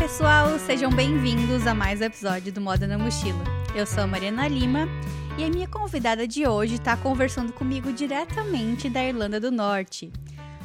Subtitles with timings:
[0.00, 3.44] pessoal, sejam bem-vindos a mais um episódio do Moda na Mochila.
[3.76, 4.88] Eu sou a Mariana Lima
[5.36, 10.10] e a minha convidada de hoje está conversando comigo diretamente da Irlanda do Norte.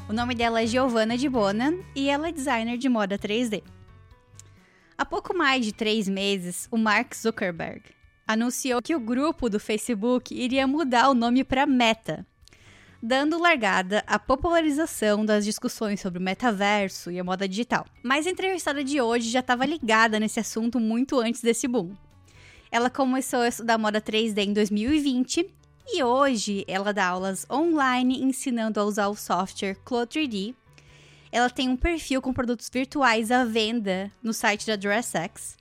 [0.07, 3.61] O nome dela é Giovanna de Bona e ela é designer de moda 3D.
[4.97, 7.81] Há pouco mais de três meses, o Mark Zuckerberg
[8.25, 12.25] anunciou que o grupo do Facebook iria mudar o nome para Meta,
[13.05, 17.85] dando largada à popularização das discussões sobre o metaverso e a moda digital.
[18.01, 21.93] Mas a entrevistada de hoje já estava ligada nesse assunto muito antes desse boom.
[22.71, 25.47] Ela começou a estudar moda 3D em 2020
[25.87, 30.55] e hoje ela dá aulas online ensinando a usar o software Clo 3D.
[31.31, 35.55] Ela tem um perfil com produtos virtuais à venda no site da DressX.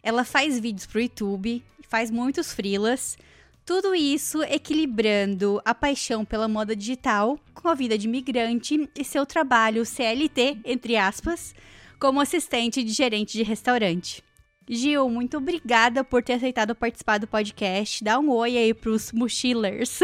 [0.00, 3.18] Ela faz vídeos pro YouTube, faz muitos frilas,
[3.64, 9.24] tudo isso equilibrando a paixão pela moda digital com a vida de imigrante e seu
[9.24, 11.54] trabalho CLT, entre aspas,
[11.98, 14.22] como assistente de gerente de restaurante.
[14.68, 18.02] Gil, muito obrigada por ter aceitado participar do podcast.
[18.02, 20.00] Dá um oi aí pros mochilers.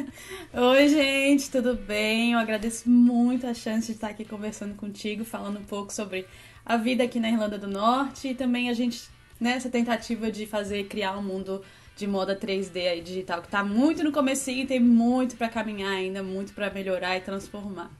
[0.52, 2.32] oi, gente, tudo bem?
[2.32, 6.26] Eu agradeço muito a chance de estar aqui conversando contigo, falando um pouco sobre
[6.64, 9.02] a vida aqui na Irlanda do Norte e também a gente
[9.40, 11.62] nessa tentativa de fazer criar um mundo
[11.96, 15.92] de moda 3D aí digital que tá muito no comecinho e tem muito para caminhar
[15.92, 17.90] ainda, muito para melhorar e transformar.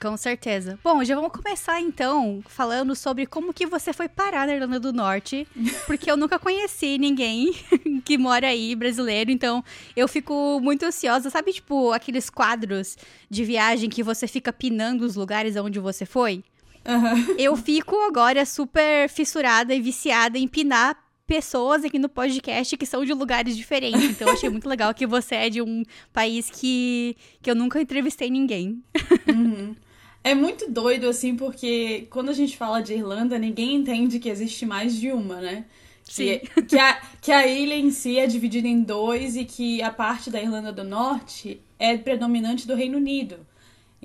[0.00, 0.78] Com certeza.
[0.84, 4.92] Bom, já vamos começar então falando sobre como que você foi parar na Irlanda do
[4.92, 5.48] Norte,
[5.86, 7.54] porque eu nunca conheci ninguém
[8.04, 9.64] que mora aí, brasileiro, então
[9.96, 11.30] eu fico muito ansiosa.
[11.30, 12.98] Sabe, tipo, aqueles quadros
[13.30, 16.44] de viagem que você fica pinando os lugares onde você foi?
[16.86, 17.36] Uhum.
[17.38, 23.04] Eu fico agora super fissurada e viciada em pinar pessoas aqui no podcast que são
[23.04, 24.04] de lugares diferentes.
[24.04, 27.80] Então, eu achei muito legal que você é de um país que, que eu nunca
[27.80, 28.82] entrevistei ninguém.
[29.28, 29.74] Uhum.
[30.22, 34.64] É muito doido, assim, porque quando a gente fala de Irlanda, ninguém entende que existe
[34.64, 35.66] mais de uma, né?
[36.02, 36.38] Sim.
[36.38, 39.90] Que, que, a, que a ilha em si é dividida em dois e que a
[39.90, 43.46] parte da Irlanda do Norte é predominante do Reino Unido.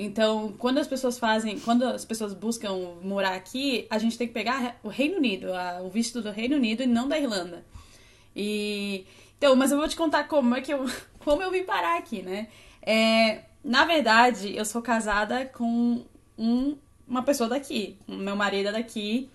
[0.01, 2.71] Então, quando as pessoas fazem, quando as pessoas buscam
[3.03, 6.55] morar aqui, a gente tem que pegar o Reino Unido, a, o visto do Reino
[6.55, 7.65] Unido e não da Irlanda.
[8.33, 9.05] E
[9.37, 10.85] então, mas eu vou te contar como é que eu,
[11.19, 12.47] como eu vim parar aqui, né?
[12.81, 16.05] É, na verdade, eu sou casada com
[16.37, 19.29] um, uma pessoa daqui, meu marido é daqui.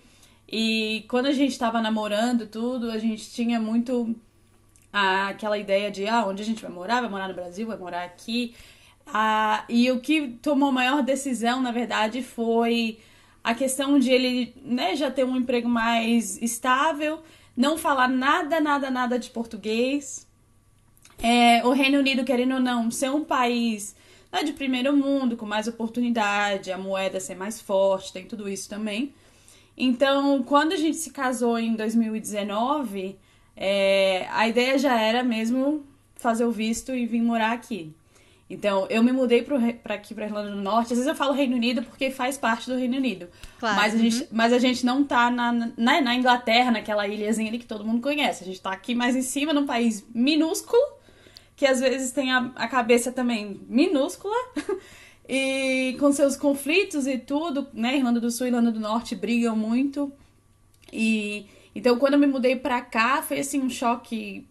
[0.51, 4.15] E quando a gente estava namorando tudo, a gente tinha muito
[4.91, 7.01] aquela ideia de ah, onde a gente vai morar?
[7.01, 8.55] Vai morar no Brasil, vai morar aqui.
[9.07, 12.99] Ah, e o que tomou maior decisão, na verdade, foi
[13.43, 17.21] a questão de ele né, já ter um emprego mais estável,
[17.55, 20.27] não falar nada, nada, nada de português.
[21.21, 23.95] É, o Reino Unido, querendo ou não, ser um país
[24.31, 28.67] né, de primeiro mundo, com mais oportunidade, a moeda ser mais forte, tem tudo isso
[28.67, 29.13] também.
[29.77, 33.17] Então, quando a gente se casou em 2019,
[33.55, 35.85] é, a ideia já era mesmo
[36.15, 37.93] fazer o visto e vir morar aqui.
[38.47, 40.93] Então, eu me mudei para aqui, para Irlanda do Norte.
[40.93, 43.27] Às vezes eu falo Reino Unido porque faz parte do Reino Unido.
[43.59, 43.75] Claro.
[43.75, 44.27] Mas a, gente, uhum.
[44.31, 48.01] mas a gente não tá na, na, na, Inglaterra, naquela ilhazinha ali que todo mundo
[48.01, 48.43] conhece.
[48.43, 50.81] A gente tá aqui mais em cima, num país minúsculo,
[51.55, 54.35] que às vezes tem a, a cabeça também minúscula.
[55.27, 57.97] e com seus conflitos e tudo, né?
[57.97, 60.13] Irlanda do Sul e Irlanda do Norte brigam muito.
[60.93, 64.47] E então, quando eu me mudei pra cá, foi assim um choque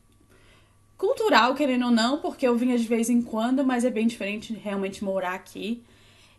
[1.05, 4.55] cultural, querendo ou não, porque eu vinha de vez em quando, mas é bem diferente
[4.55, 5.83] realmente morar aqui.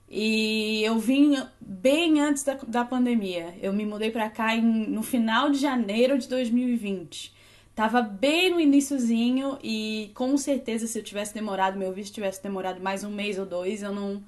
[0.10, 3.54] E eu vim bem antes da, da pandemia.
[3.62, 7.34] Eu me mudei para cá em, no final de janeiro de 2020.
[7.76, 12.82] Tava bem no iníciozinho e com certeza se eu tivesse demorado, meu visto tivesse demorado
[12.82, 14.24] mais um mês ou dois, eu não,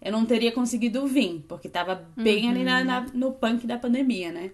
[0.00, 2.50] eu não teria conseguido vir, porque tava bem uhum.
[2.50, 4.50] ali na, na, no punk da pandemia, né?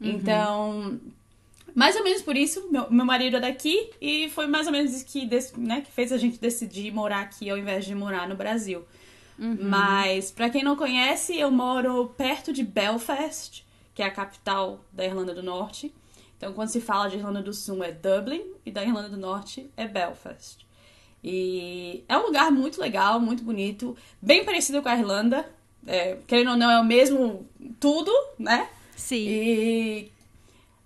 [0.00, 0.10] Uhum.
[0.10, 1.00] Então,
[1.76, 4.94] mais ou menos por isso, meu, meu marido é daqui e foi mais ou menos
[4.94, 5.28] isso que,
[5.58, 8.82] né, que fez a gente decidir morar aqui ao invés de morar no Brasil.
[9.38, 9.58] Uhum.
[9.60, 13.62] Mas, para quem não conhece, eu moro perto de Belfast,
[13.94, 15.94] que é a capital da Irlanda do Norte.
[16.38, 19.70] Então, quando se fala de Irlanda do Sul é Dublin e da Irlanda do Norte
[19.76, 20.66] é Belfast.
[21.22, 25.46] E é um lugar muito legal, muito bonito, bem parecido com a Irlanda.
[25.86, 27.46] É, querendo ou não, é o mesmo
[27.78, 28.66] tudo, né?
[28.96, 29.28] Sim.
[29.28, 30.12] E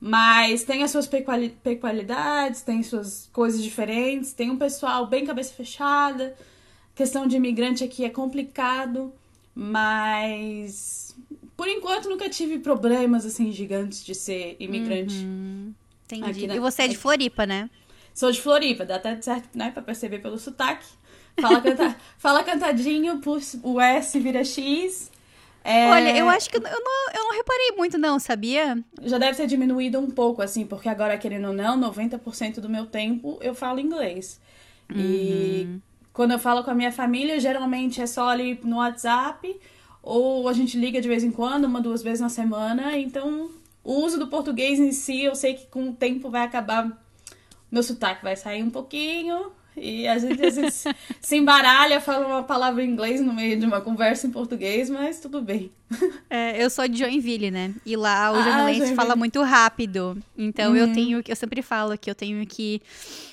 [0.00, 6.34] mas tem as suas peculiaridades, tem suas coisas diferentes, tem um pessoal bem cabeça fechada.
[6.94, 9.12] Questão de imigrante aqui é complicado,
[9.54, 11.14] mas
[11.54, 15.16] por enquanto nunca tive problemas assim gigantes de ser imigrante.
[15.16, 15.74] Uhum.
[16.06, 16.46] Entendi.
[16.46, 16.56] Na...
[16.56, 17.68] E você é de Floripa, né?
[18.14, 20.86] Sou de Floripa, dá até certo, né, pra perceber pelo sotaque.
[21.40, 21.96] Fala, canta...
[22.18, 23.20] Fala cantadinho,
[23.62, 25.10] o S vira X.
[25.62, 25.90] É...
[25.90, 28.82] Olha, eu acho que eu não, eu não reparei muito, não, sabia?
[29.02, 32.86] Já deve ter diminuído um pouco, assim, porque agora, querendo ou não, 90% do meu
[32.86, 34.40] tempo eu falo inglês.
[34.90, 34.96] Uhum.
[34.98, 35.80] E
[36.12, 39.58] quando eu falo com a minha família, geralmente é só ali no WhatsApp,
[40.02, 42.98] ou a gente liga de vez em quando, uma, duas vezes na semana.
[42.98, 43.50] Então,
[43.84, 46.90] o uso do português em si, eu sei que com o tempo vai acabar.
[47.70, 50.84] Meu sotaque vai sair um pouquinho, e a gente às vezes
[51.20, 55.20] se embaralha, fala uma palavra em inglês no meio de uma conversa em português, mas
[55.20, 55.70] tudo bem.
[56.28, 57.74] É, eu sou de Joinville, né?
[57.84, 60.16] E lá o ah, jornalense fala muito rápido.
[60.38, 60.76] Então uhum.
[60.76, 62.80] eu tenho eu sempre falo que eu tenho que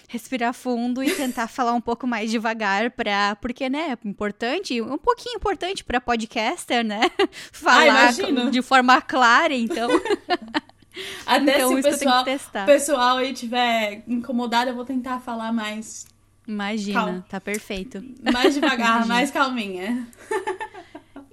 [0.07, 4.97] respirar fundo e tentar falar um pouco mais devagar para porque né, é importante, um
[4.97, 7.01] pouquinho importante para podcaster, né?
[7.51, 9.89] Falar ah, de forma clara, então.
[11.27, 12.25] Até então, se o pessoal,
[12.65, 16.07] pessoal aí tiver incomodado, eu vou tentar falar mais
[16.47, 17.25] Imagina, Calma.
[17.27, 18.01] tá perfeito.
[18.31, 20.07] Mais devagar, mais calminha.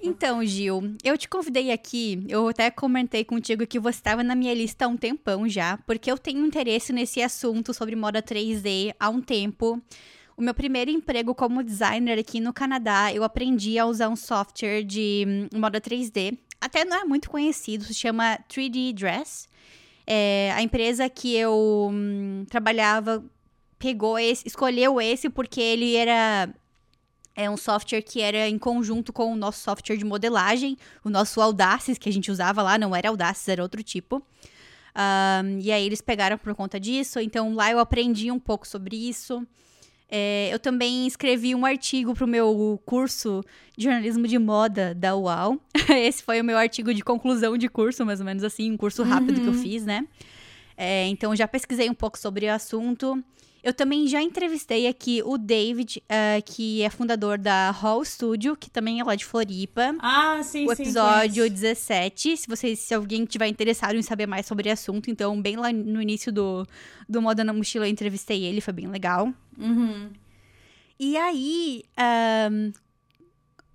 [0.07, 4.53] Então, Gil, eu te convidei aqui, eu até comentei contigo que você estava na minha
[4.53, 9.09] lista há um tempão já, porque eu tenho interesse nesse assunto sobre moda 3D há
[9.09, 9.81] um tempo.
[10.37, 14.83] O meu primeiro emprego como designer aqui no Canadá, eu aprendi a usar um software
[14.83, 16.37] de hum, moda 3D.
[16.61, 19.47] Até não é muito conhecido, se chama 3D Dress.
[20.05, 23.23] É, a empresa que eu hum, trabalhava
[23.77, 26.49] pegou esse, escolheu esse porque ele era
[27.35, 31.41] é um software que era em conjunto com o nosso software de modelagem, o nosso
[31.41, 34.23] Audaces que a gente usava lá, não era Audaces, era outro tipo.
[34.95, 38.95] Um, e aí eles pegaram por conta disso, então lá eu aprendi um pouco sobre
[38.95, 39.45] isso.
[40.09, 43.43] É, eu também escrevi um artigo para o meu curso
[43.75, 45.59] de jornalismo de moda da UAL.
[45.89, 49.03] Esse foi o meu artigo de conclusão de curso, mais ou menos assim, um curso
[49.03, 49.43] rápido uhum.
[49.43, 49.61] que eu uhum.
[49.61, 50.07] fiz, né?
[50.77, 53.21] É, então já pesquisei um pouco sobre o assunto.
[53.65, 58.69] Eu também já entrevistei aqui o David, uh, que é fundador da Hall Studio, que
[58.69, 59.95] também é lá de Floripa.
[59.97, 62.37] Ah, sim, o episódio sim, 17.
[62.37, 65.73] Se vocês, se alguém tiver interessado em saber mais sobre o assunto, então, bem lá
[65.73, 66.63] no início do,
[67.09, 69.33] do Moda na Mochila, eu entrevistei ele, foi bem legal.
[69.57, 70.11] Uhum.
[70.99, 71.83] E aí,
[72.51, 72.71] um,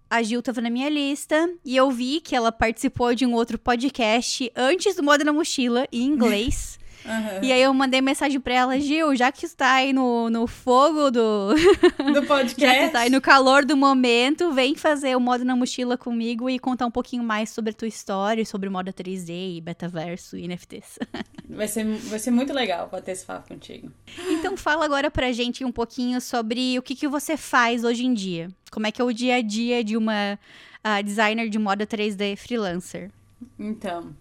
[0.08, 3.58] a Gil tava na minha lista e eu vi que ela participou de um outro
[3.58, 6.78] podcast antes do Moda na Mochila, em inglês.
[7.04, 7.42] Uhum.
[7.42, 11.10] E aí eu mandei mensagem pra ela, Gil, já que está aí no, no fogo
[11.10, 11.54] do...
[12.12, 12.60] Do podcast.
[12.60, 16.48] já que está aí no calor do momento, vem fazer o Moda na Mochila comigo
[16.48, 20.46] e contar um pouquinho mais sobre a tua história, sobre moda 3D e betaverso e
[20.46, 20.98] NFTs.
[21.48, 23.90] Vai ser, vai ser muito legal bater esse papo contigo.
[24.28, 28.14] Então fala agora pra gente um pouquinho sobre o que, que você faz hoje em
[28.14, 28.48] dia.
[28.70, 30.38] Como é que é o dia a dia de uma
[30.84, 33.10] uh, designer de moda 3D freelancer?
[33.58, 34.14] Então,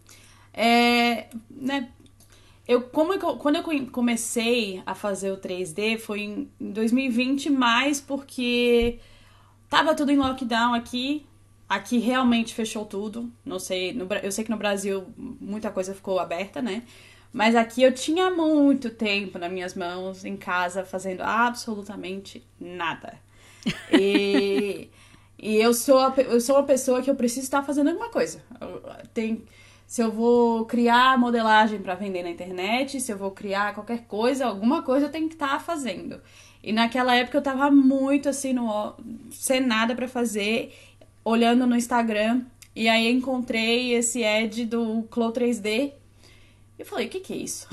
[0.54, 1.90] é, né,
[2.69, 9.00] eu, como eu, quando eu comecei a fazer o 3D foi em 2020, mais porque
[9.68, 11.25] tava tudo em lockdown aqui.
[11.68, 13.31] Aqui realmente fechou tudo.
[13.44, 16.83] Não sei, no, eu sei que no Brasil muita coisa ficou aberta, né?
[17.33, 23.19] Mas aqui eu tinha muito tempo nas minhas mãos, em casa, fazendo absolutamente nada.
[23.92, 24.92] E,
[25.42, 28.44] e eu, sou a, eu sou uma pessoa que eu preciso estar fazendo alguma coisa.
[29.12, 29.44] Tem
[29.89, 34.45] se eu vou criar modelagem para vender na internet, se eu vou criar qualquer coisa,
[34.45, 36.21] alguma coisa eu tenho que estar tá fazendo.
[36.62, 38.93] E naquela época eu tava muito assim, no,
[39.31, 40.77] sem nada para fazer,
[41.25, 42.43] olhando no Instagram,
[42.75, 45.91] e aí encontrei esse ad do Clo 3D.
[46.77, 47.67] E falei, o que, que é isso?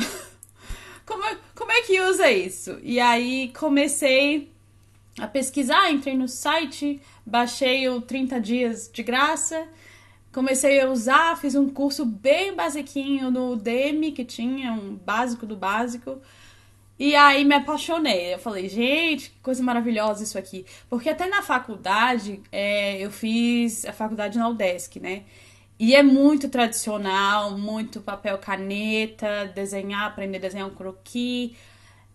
[1.04, 2.78] como, é, como é que usa isso?
[2.82, 4.50] E aí comecei
[5.18, 9.68] a pesquisar, entrei no site, baixei o 30 dias de graça
[10.36, 15.56] comecei a usar, fiz um curso bem basiquinho no Udemy, que tinha um básico do
[15.56, 16.20] básico.
[16.98, 18.34] E aí me apaixonei.
[18.34, 20.66] Eu falei, gente, que coisa maravilhosa isso aqui.
[20.90, 25.22] Porque até na faculdade, é, eu fiz a faculdade na UDESC, né?
[25.78, 31.52] E é muito tradicional, muito papel caneta, desenhar, aprender a desenhar um croquis.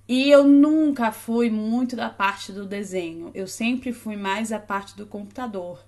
[0.07, 3.31] E eu nunca fui muito da parte do desenho.
[3.33, 5.79] Eu sempre fui mais a parte do computador.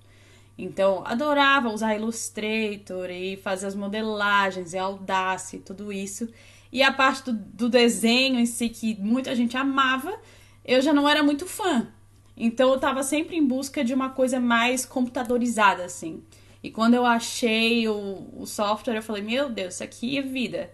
[0.58, 6.30] Então, adorava usar Illustrator e fazer as modelagens e Audace e tudo isso.
[6.72, 10.14] E a parte do, do, desenho em si, que muita gente amava,
[10.64, 11.88] eu já não era muito fã.
[12.36, 16.24] Então, eu estava sempre em busca de uma coisa mais computadorizada, assim.
[16.64, 20.72] E quando eu achei o, o software, eu falei: Meu Deus, isso aqui é vida.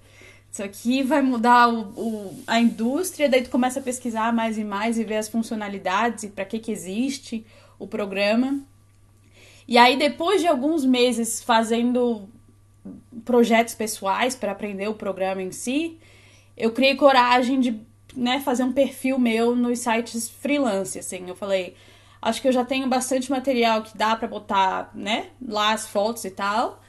[0.52, 3.30] Isso aqui vai mudar o, o, a indústria.
[3.30, 6.60] Daí tu começa a pesquisar mais e mais e ver as funcionalidades e para que,
[6.60, 7.46] que existe
[7.78, 8.62] o programa.
[9.70, 12.28] E aí, depois de alguns meses fazendo
[13.24, 16.00] projetos pessoais para aprender o programa em si,
[16.58, 17.80] eu criei coragem de
[18.16, 21.30] né, fazer um perfil meu nos sites freelance, assim.
[21.30, 21.76] Eu falei,
[22.22, 26.26] Acho que eu já tenho bastante material que dá para botar, né, lá as fotos
[26.26, 26.82] e tal.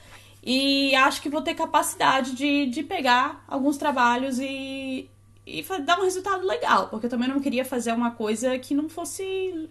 [0.43, 5.09] E acho que vou ter capacidade de, de pegar alguns trabalhos e,
[5.45, 8.89] e dar um resultado legal, porque eu também não queria fazer uma coisa que não
[8.89, 9.69] fosse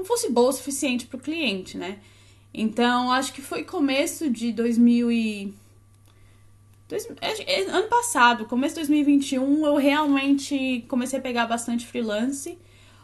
[0.00, 1.98] não fosse boa o suficiente para o cliente, né?
[2.52, 5.54] Então, acho que foi começo de 2000 e
[6.88, 12.58] dois, é, é, ano passado, começo de 2021, eu realmente comecei a pegar bastante freelance.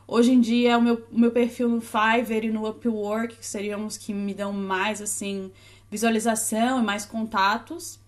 [0.09, 3.97] Hoje em dia, o meu, meu perfil no Fiverr e no Upwork, que seriam os
[3.97, 5.53] que me dão mais, assim,
[5.91, 7.99] visualização e mais contatos.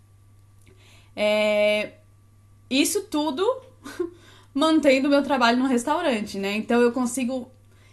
[1.15, 1.93] É,
[2.71, 3.45] isso tudo
[4.55, 6.57] mantendo o meu trabalho no restaurante, né?
[6.57, 7.51] Então eu consigo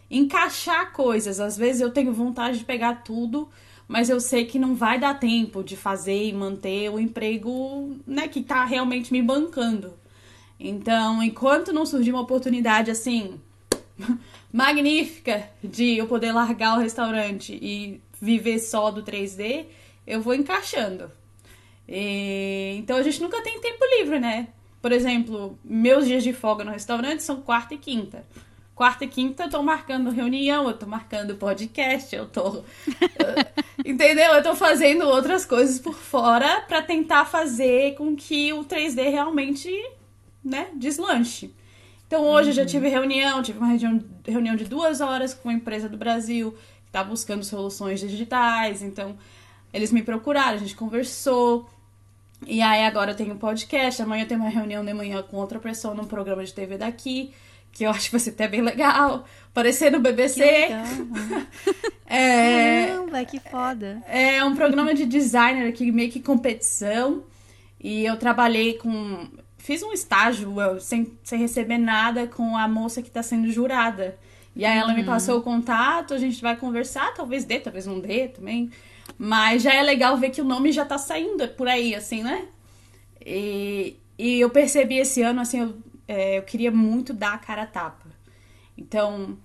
[0.10, 1.40] encaixar coisas.
[1.40, 3.50] Às vezes eu tenho vontade de pegar tudo,
[3.88, 8.28] mas eu sei que não vai dar tempo de fazer e manter o emprego, né,
[8.28, 9.94] que tá realmente me bancando.
[10.60, 13.40] Então, enquanto não surgir uma oportunidade assim
[14.52, 19.66] magnífica de eu poder largar o restaurante e viver só do 3D,
[20.08, 21.12] eu vou encaixando.
[21.88, 22.76] E...
[22.78, 24.48] Então a gente nunca tem tempo livre, né?
[24.82, 28.26] Por exemplo, meus dias de folga no restaurante são quarta e quinta.
[28.76, 32.62] Quarta e quinta eu tô marcando reunião, eu tô marcando podcast, eu tô.
[33.86, 34.34] entendeu?
[34.34, 39.72] Eu tô fazendo outras coisas por fora para tentar fazer com que o 3D realmente,
[40.44, 41.56] né, deslanche.
[42.06, 42.50] Então hoje uhum.
[42.50, 42.68] eu já uhum.
[42.68, 46.52] tive reunião, tive uma reunião, reunião de duas horas com uma empresa do Brasil
[46.86, 48.82] que tá buscando soluções digitais.
[48.82, 49.18] Então
[49.74, 51.70] eles me procuraram, a gente conversou.
[52.46, 55.38] E aí agora eu tenho um podcast, amanhã eu tenho uma reunião de manhã com
[55.38, 57.34] outra pessoa num programa de TV daqui,
[57.76, 59.26] que eu acho que vai ser até bem legal.
[59.52, 60.44] Aparecer no BBC.
[62.08, 64.02] É, Caramba, que foda.
[64.08, 67.24] É um programa de designer aqui, meio que competição.
[67.82, 69.28] E eu trabalhei com.
[69.58, 74.18] Fiz um estágio sem, sem receber nada com a moça que está sendo jurada.
[74.56, 75.08] E aí ela me uhum.
[75.08, 78.70] passou o contato, a gente vai conversar, talvez dê, talvez não dê também.
[79.18, 82.46] Mas já é legal ver que o nome já tá saindo por aí, assim, né?
[83.26, 85.76] E, e eu percebi esse ano, assim, eu,
[86.08, 88.08] é, eu queria muito dar a cara a tapa.
[88.78, 89.38] Então,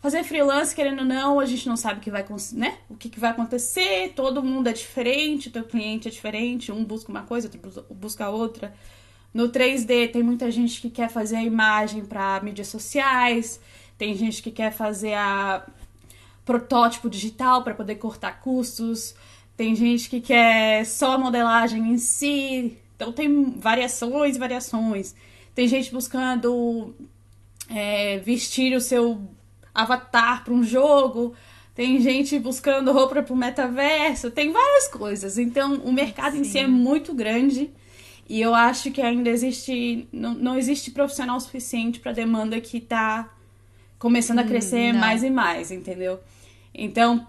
[0.00, 2.78] fazer freelance, querendo ou não, a gente não sabe o que vai, né?
[2.88, 7.10] o que, que vai acontecer, todo mundo é diferente, teu cliente é diferente, um busca
[7.10, 8.74] uma coisa, outro busca outra.
[9.32, 13.60] No 3D tem muita gente que quer fazer a imagem para mídias sociais,
[13.96, 15.66] tem gente que quer fazer a
[16.44, 19.14] protótipo digital para poder cortar custos.
[19.56, 22.78] Tem gente que quer só a modelagem em si.
[22.96, 25.14] Então tem variações, variações.
[25.54, 26.94] Tem gente buscando
[27.68, 29.20] é, vestir o seu
[29.74, 31.34] avatar para um jogo.
[31.74, 34.30] Tem gente buscando roupa para o metaverso.
[34.30, 35.38] Tem várias coisas.
[35.38, 36.40] Então o mercado Sim.
[36.40, 37.70] em si é muito grande.
[38.28, 40.08] E eu acho que ainda existe.
[40.12, 43.30] Não, não existe profissional suficiente para a demanda que está
[43.98, 46.18] começando a hum, crescer hum, mais e mais, entendeu?
[46.74, 47.26] Então,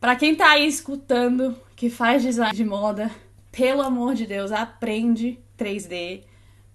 [0.00, 3.10] para quem tá aí escutando, que faz design de moda,
[3.50, 6.24] pelo amor de Deus, aprende 3D,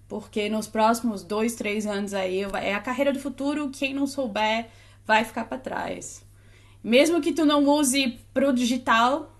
[0.08, 3.70] porque nos próximos dois, três anos aí é a carreira do futuro.
[3.70, 4.66] Quem não souber
[5.06, 6.24] vai ficar para trás.
[6.82, 9.34] Mesmo que tu não use pro digital,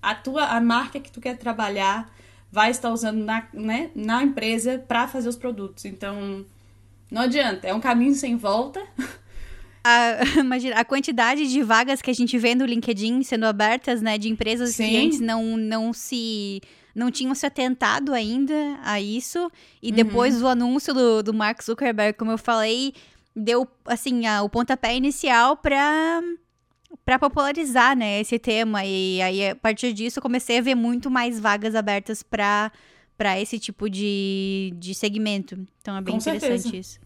[0.00, 2.12] a tua a marca que tu quer trabalhar
[2.50, 5.84] vai estar usando na, né, na empresa para fazer os produtos.
[5.84, 6.46] Então,
[7.10, 8.82] não adianta, é um caminho sem volta.
[9.88, 14.18] A, imagina, a quantidade de vagas que a gente vê no LinkedIn sendo abertas, né,
[14.18, 14.82] de empresas Sim.
[14.82, 16.60] e clientes não, não se
[16.96, 19.52] não tinham se atentado ainda a isso.
[19.82, 19.94] E uhum.
[19.94, 22.94] depois do anúncio do, do Mark Zuckerberg, como eu falei,
[23.34, 26.22] deu assim a, o pontapé inicial para
[27.04, 31.10] para popularizar, né, esse tema e aí a partir disso eu comecei a ver muito
[31.10, 32.72] mais vagas abertas para
[33.16, 35.66] para esse tipo de, de segmento.
[35.80, 36.76] Então é bem Com interessante certeza.
[36.76, 37.00] isso.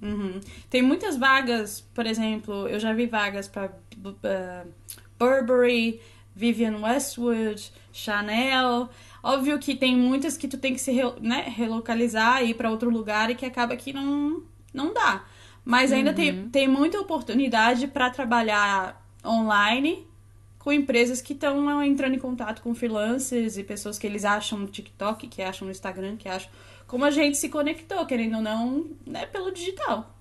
[0.00, 0.40] Uhum.
[0.70, 4.72] Tem muitas vagas, por exemplo, eu já vi vagas para uh,
[5.18, 6.00] Burberry,
[6.34, 8.88] Vivian Westwood, Chanel.
[9.22, 12.88] Óbvio que tem muitas que tu tem que se né, relocalizar e ir para outro
[12.90, 15.24] lugar e que acaba que não, não dá.
[15.64, 16.16] Mas ainda uhum.
[16.16, 20.06] tem, tem muita oportunidade para trabalhar online
[20.58, 24.66] com empresas que estão entrando em contato com freelancers e pessoas que eles acham no
[24.66, 26.50] TikTok, que acham no Instagram, que acham
[26.86, 30.17] como a gente se conectou, querendo ou não, né, pelo digital.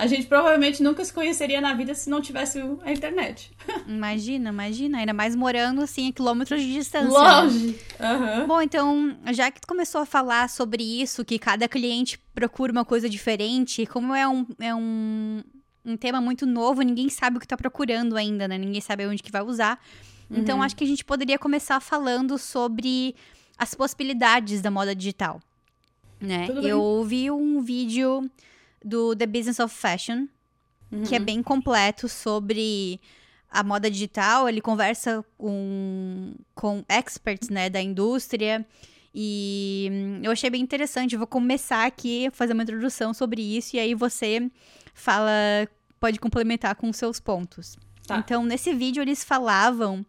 [0.00, 3.52] A gente provavelmente nunca se conheceria na vida se não tivesse a internet.
[3.86, 4.96] Imagina, imagina.
[4.96, 7.10] Ainda mais morando assim a quilômetros de distância.
[7.10, 7.78] Longe!
[8.00, 8.46] Uhum.
[8.46, 12.84] Bom, então, já que tu começou a falar sobre isso, que cada cliente procura uma
[12.84, 15.42] coisa diferente, como é um, é um,
[15.84, 18.56] um tema muito novo, ninguém sabe o que tá procurando ainda, né?
[18.56, 19.78] Ninguém sabe onde que vai usar.
[20.30, 20.62] Então, uhum.
[20.62, 23.14] acho que a gente poderia começar falando sobre
[23.58, 25.42] as possibilidades da moda digital
[26.20, 26.48] né?
[26.62, 28.30] Eu vi um vídeo
[28.84, 30.26] do The Business of Fashion
[30.92, 31.02] uhum.
[31.02, 33.00] que é bem completo sobre
[33.50, 34.48] a moda digital.
[34.48, 38.66] Ele conversa com, com experts né, da indústria.
[39.14, 41.16] E hum, eu achei bem interessante.
[41.16, 43.76] vou começar aqui a fazer uma introdução sobre isso.
[43.76, 44.50] E aí você
[44.94, 45.30] fala,
[45.98, 47.76] pode complementar com seus pontos.
[48.06, 48.18] Tá.
[48.18, 50.04] Então, nesse vídeo, eles falavam.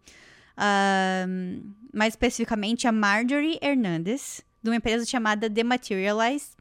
[0.58, 6.52] Uh, mais especificamente, a Marjorie Hernandez, de uma empresa chamada The Materialize.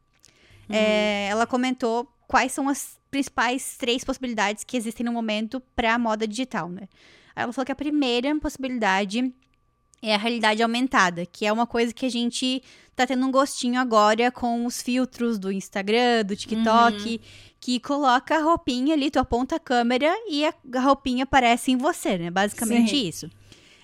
[0.70, 0.76] Uhum.
[0.76, 5.98] É, ela comentou quais são as principais três possibilidades que existem no momento para a
[5.98, 6.88] moda digital, né?
[7.34, 9.32] Ela falou que a primeira possibilidade
[10.02, 12.62] é a realidade aumentada, que é uma coisa que a gente
[12.94, 17.18] tá tendo um gostinho agora com os filtros do Instagram, do TikTok, uhum.
[17.60, 22.16] que coloca a roupinha ali, tu aponta a câmera e a roupinha aparece em você,
[22.16, 22.30] né?
[22.30, 23.08] Basicamente Sim.
[23.08, 23.30] isso.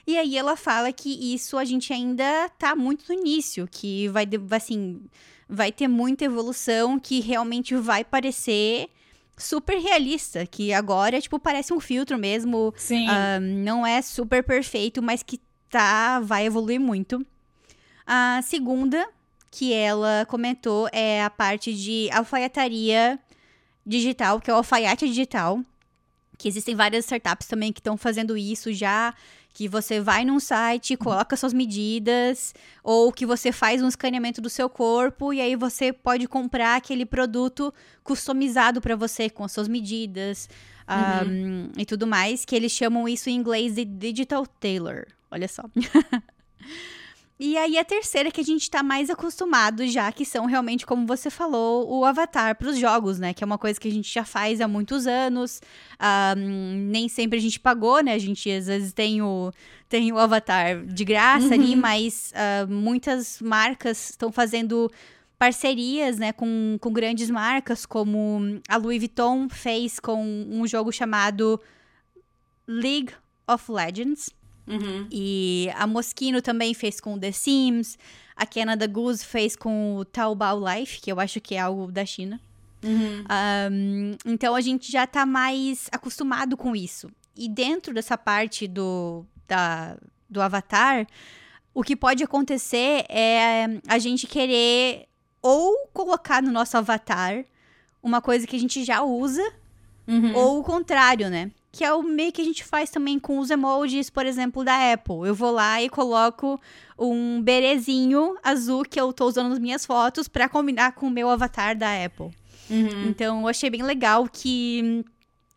[0.06, 4.26] E aí ela fala que isso a gente ainda tá muito no início, que vai,
[4.52, 5.00] assim,
[5.48, 8.88] vai ter muita evolução, que realmente vai parecer
[9.36, 12.72] super realista, que agora, tipo, parece um filtro mesmo.
[12.76, 13.06] Sim.
[13.08, 17.24] Uh, não é super perfeito, mas que tá, vai evoluir muito.
[18.06, 19.08] A segunda,
[19.50, 23.18] que ela comentou, é a parte de alfaiataria
[23.84, 25.60] digital, que é o alfaiate digital.
[26.38, 29.14] Que existem várias startups também que estão fazendo isso já
[29.56, 32.52] que você vai num site, coloca suas medidas,
[32.84, 37.06] ou que você faz um escaneamento do seu corpo e aí você pode comprar aquele
[37.06, 37.72] produto
[38.04, 40.46] customizado para você com as suas medidas
[40.86, 41.30] uhum.
[41.30, 45.06] um, e tudo mais, que eles chamam isso em inglês de digital tailor.
[45.30, 45.62] Olha só.
[47.38, 51.06] E aí a terceira que a gente tá mais acostumado já, que são realmente, como
[51.06, 53.34] você falou, o avatar para os jogos, né?
[53.34, 55.60] Que é uma coisa que a gente já faz há muitos anos.
[56.36, 58.14] Um, nem sempre a gente pagou, né?
[58.14, 59.52] A gente às vezes tem o,
[59.86, 61.52] tem o avatar de graça uhum.
[61.52, 64.90] ali, mas uh, muitas marcas estão fazendo
[65.38, 71.60] parcerias, né, com, com grandes marcas, como a Louis Vuitton fez com um jogo chamado
[72.66, 73.12] League
[73.46, 74.30] of Legends.
[74.66, 75.06] Uhum.
[75.10, 77.98] E a Moschino também fez com The Sims.
[78.34, 82.04] A Canada Goose fez com o Taobao Life, que eu acho que é algo da
[82.04, 82.40] China.
[82.82, 83.24] Uhum.
[83.72, 87.10] Um, então a gente já tá mais acostumado com isso.
[87.36, 89.96] E dentro dessa parte do, da,
[90.28, 91.06] do avatar,
[91.74, 95.06] o que pode acontecer é a gente querer
[95.42, 97.44] ou colocar no nosso avatar
[98.02, 99.42] uma coisa que a gente já usa,
[100.06, 100.34] uhum.
[100.34, 101.50] ou o contrário, né?
[101.76, 104.94] Que é o meio que a gente faz também com os emojis, por exemplo, da
[104.94, 105.26] Apple.
[105.26, 106.58] Eu vou lá e coloco
[106.98, 111.28] um berezinho azul que eu tô usando nas minhas fotos para combinar com o meu
[111.28, 112.30] avatar da Apple.
[112.70, 113.08] Uhum.
[113.08, 115.04] Então, eu achei bem legal que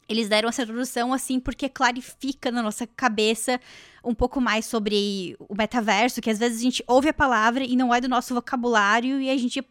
[0.10, 3.58] eles deram essa introdução assim porque clarifica na nossa cabeça
[4.03, 7.77] um pouco mais sobre o metaverso, que às vezes a gente ouve a palavra e
[7.77, 9.63] não é do nosso vocabulário e a gente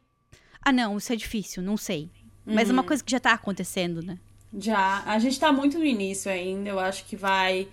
[0.63, 2.11] ah, não, isso é difícil, não sei.
[2.47, 2.89] Mas é uma uhum.
[2.89, 4.19] coisa que já tá acontecendo, né?
[4.57, 5.03] Já.
[5.05, 6.71] A gente tá muito no início ainda.
[6.71, 7.69] Eu acho que vai.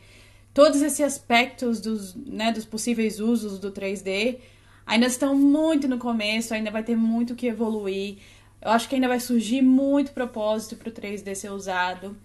[0.54, 4.38] Todos esses aspectos dos, né, dos possíveis usos do 3D
[4.86, 8.18] ainda estão muito no começo, ainda vai ter muito que evoluir.
[8.62, 12.16] Eu acho que ainda vai surgir muito propósito para o 3D ser usado.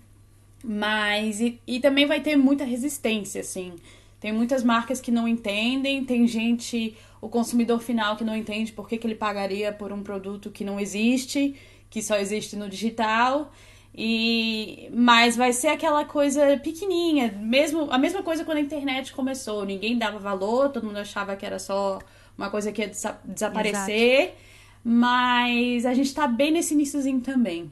[0.63, 1.41] Mas.
[1.41, 3.75] E, e também vai ter muita resistência, assim.
[4.21, 8.87] Tem muitas marcas que não entendem, tem gente, o consumidor final que não entende por
[8.87, 11.57] que, que ele pagaria por um produto que não existe,
[11.89, 13.51] que só existe no digital.
[13.95, 19.65] E mas vai ser aquela coisa pequenininha, mesmo a mesma coisa quando a internet começou,
[19.65, 21.99] ninguém dava valor, todo mundo achava que era só
[22.39, 24.37] uma coisa que ia desa desaparecer, Exato.
[24.85, 27.71] mas a gente tá bem nesse iníciozinho também.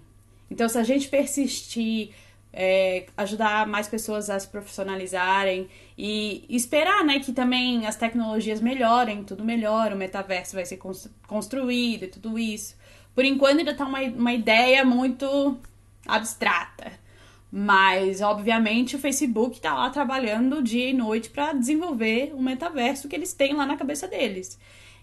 [0.50, 2.10] Então se a gente persistir,
[2.52, 9.22] é, ajudar mais pessoas a se profissionalizarem e esperar, né, que também as tecnologias melhorem,
[9.22, 10.78] tudo melhora, o metaverso vai ser
[11.28, 12.76] construído e tudo isso.
[13.14, 15.58] Por enquanto ainda tá uma, uma ideia muito
[16.08, 16.92] abstrata.
[17.50, 23.16] Mas, obviamente, o Facebook está lá trabalhando dia e noite para desenvolver o metaverso que
[23.16, 24.58] eles têm lá na cabeça deles.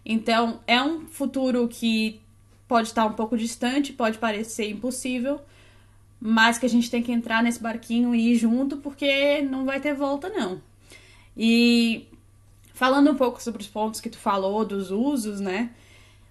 [0.06, 2.20] Então, é um futuro que
[2.68, 5.40] pode estar um pouco distante, pode parecer impossível,
[6.20, 9.80] mas que a gente tem que entrar nesse barquinho e ir junto, porque não vai
[9.80, 10.62] ter volta, não.
[11.36, 12.08] E
[12.74, 15.72] falando um pouco sobre os pontos que tu falou, dos usos, né?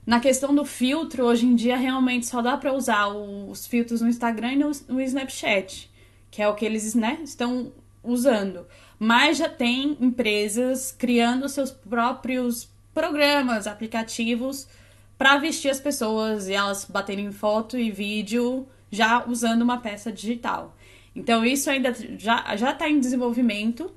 [0.07, 4.09] Na questão do filtro, hoje em dia realmente só dá para usar os filtros no
[4.09, 5.91] Instagram e no, no, Snapchat,
[6.31, 8.67] que é o que eles né, estão usando.
[8.99, 14.69] Mas já tem empresas criando seus próprios programas, aplicativos
[15.17, 20.77] para vestir as pessoas e elas baterem foto e vídeo já usando uma peça digital.
[21.17, 23.93] Então isso ainda já já está em desenvolvimento,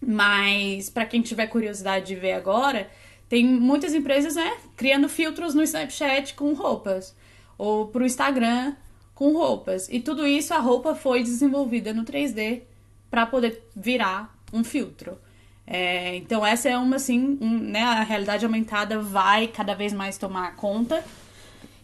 [0.00, 2.88] mas para quem tiver curiosidade de ver agora,
[3.32, 7.16] tem muitas empresas, né, criando filtros no Snapchat com roupas.
[7.56, 8.76] Ou pro Instagram
[9.14, 9.88] com roupas.
[9.88, 12.60] E tudo isso, a roupa foi desenvolvida no 3D
[13.10, 15.16] para poder virar um filtro.
[15.66, 20.18] É, então essa é uma assim, um, né, a realidade aumentada vai cada vez mais
[20.18, 21.02] tomar conta.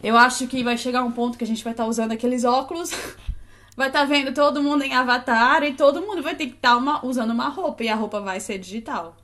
[0.02, 2.44] Eu acho que vai chegar um ponto que a gente vai estar tá usando aqueles
[2.44, 2.90] óculos,
[3.74, 6.78] vai estar tá vendo todo mundo em avatar e todo mundo vai ter que estar
[6.78, 9.16] tá usando uma roupa e a roupa vai ser digital.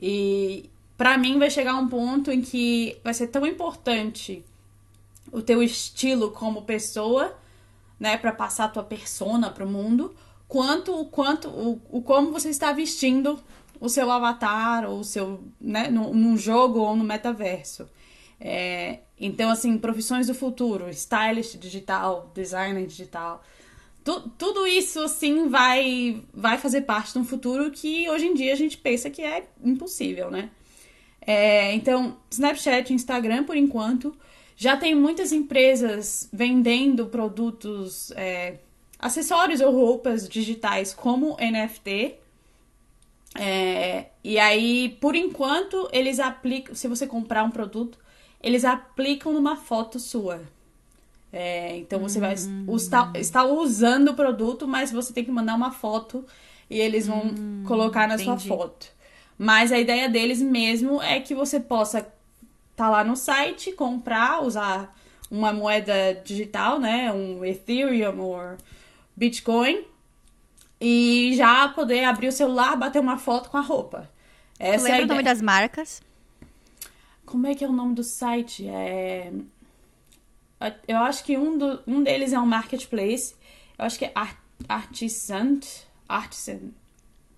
[0.00, 4.44] E para mim vai chegar um ponto em que vai ser tão importante
[5.32, 7.36] o teu estilo como pessoa,
[7.98, 10.14] né, para passar a tua persona pro mundo,
[10.46, 13.38] quanto o quanto o, o como você está vestindo
[13.80, 17.88] o seu avatar ou o seu, né, num jogo ou no metaverso.
[18.40, 23.42] É, então, assim, profissões do futuro, stylist digital, designer digital,
[24.04, 28.52] tu, tudo isso, assim, vai, vai fazer parte de um futuro que hoje em dia
[28.52, 30.50] a gente pensa que é impossível, né?
[31.26, 34.14] É, então, Snapchat, Instagram, por enquanto,
[34.56, 38.58] já tem muitas empresas vendendo produtos, é,
[38.98, 42.18] acessórios ou roupas digitais como NFT,
[43.36, 46.74] é, e aí, por enquanto, eles aplicam.
[46.74, 47.98] Se você comprar um produto,
[48.40, 50.42] eles aplicam numa foto sua.
[51.32, 55.72] É, então você vai estar, está usando o produto, mas você tem que mandar uma
[55.72, 56.24] foto
[56.70, 58.24] e eles vão hum, colocar na entendi.
[58.24, 58.93] sua foto.
[59.38, 62.12] Mas a ideia deles mesmo é que você possa estar
[62.76, 64.96] tá lá no site, comprar, usar
[65.30, 67.12] uma moeda digital, né?
[67.12, 68.56] Um Ethereum ou
[69.16, 69.84] Bitcoin
[70.80, 74.10] e já poder abrir o celular, bater uma foto com a roupa.
[74.58, 76.02] Essa lembra é o nome das marcas?
[77.24, 78.68] Como é que é o nome do site?
[78.68, 79.32] É...
[80.86, 83.34] Eu acho que um, do, um deles é um marketplace.
[83.78, 84.36] Eu acho que é Art,
[84.68, 85.60] Artisan.
[86.08, 86.70] Artisan.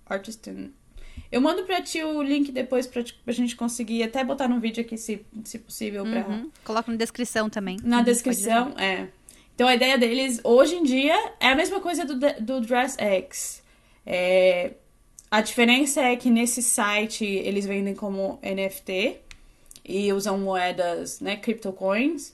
[0.05, 0.71] Artisan.
[1.31, 4.81] Eu mando pra ti o link depois pra, pra gente conseguir até botar no vídeo
[4.81, 6.03] aqui, se, se possível.
[6.03, 6.27] Pra...
[6.27, 6.49] Uhum.
[6.63, 7.77] Coloca na descrição também.
[7.83, 9.07] Na descrição, é.
[9.53, 13.63] Então a ideia deles, hoje em dia, é a mesma coisa do, do DressX.
[14.05, 14.73] É,
[15.29, 19.17] a diferença é que nesse site eles vendem como NFT
[19.83, 22.33] e usam moedas, né, CryptoCoins.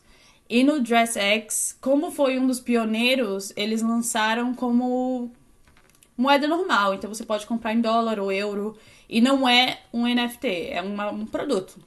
[0.50, 5.32] E no DressX, como foi um dos pioneiros, eles lançaram como
[6.18, 6.94] moeda normal.
[6.94, 8.78] Então você pode comprar em dólar ou euro.
[9.10, 11.80] E não é um NFT, é uma, um produto.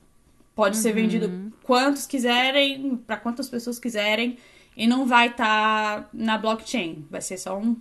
[0.54, 0.82] Pode uhum.
[0.82, 4.38] ser vendido quantos quiserem, para quantas pessoas quiserem
[4.76, 7.76] e não vai estar tá na blockchain, vai ser só um,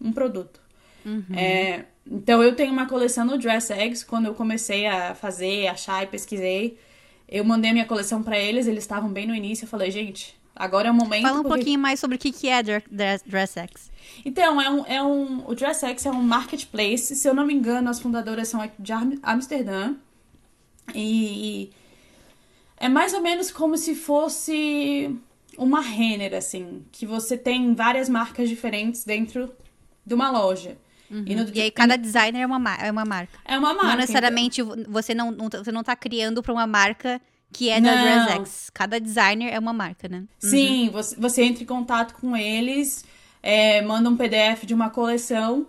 [0.00, 0.60] um produto.
[1.04, 1.24] Uhum.
[1.34, 6.02] É, então eu tenho uma coleção no Dress Eggs, quando eu comecei a fazer, achar
[6.02, 6.78] e pesquisei,
[7.28, 10.36] eu mandei a minha coleção para eles, eles estavam bem no início, eu falei, gente,
[10.54, 11.22] agora é o momento.
[11.22, 11.56] Fala um porque...
[11.56, 13.90] pouquinho mais sobre o que é Dress, Dress X.
[14.24, 17.54] Então, é um, é um, o Dress X é um marketplace, se eu não me
[17.54, 19.94] engano, as fundadoras são de Amsterdã.
[20.94, 21.70] E
[22.76, 25.16] é mais ou menos como se fosse
[25.56, 29.52] uma Renner, assim, que você tem várias marcas diferentes dentro
[30.04, 30.76] de uma loja.
[31.10, 31.24] Uhum.
[31.26, 31.48] E, no...
[31.54, 33.38] e, aí cada designer é uma, é uma marca.
[33.44, 33.88] É uma marca.
[33.88, 34.84] Não necessariamente então...
[34.88, 37.20] você, não, não, você não tá criando para uma marca
[37.52, 38.70] que é da DressX.
[38.72, 40.18] Cada designer é uma marca, né?
[40.18, 40.26] Uhum.
[40.38, 43.04] Sim, você, você entra em contato com eles,
[43.42, 45.66] é, manda um PDF de uma coleção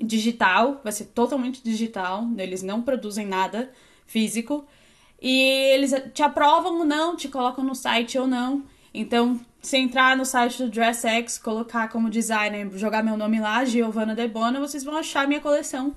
[0.00, 3.70] digital, vai ser totalmente digital, eles não produzem nada
[4.06, 4.66] físico.
[5.20, 5.40] E
[5.72, 8.64] eles te aprovam ou não, te colocam no site ou não.
[8.92, 14.14] Então, se entrar no site do DressX, colocar como designer, jogar meu nome lá, Giovanna
[14.14, 15.96] Debona, vocês vão achar minha coleção.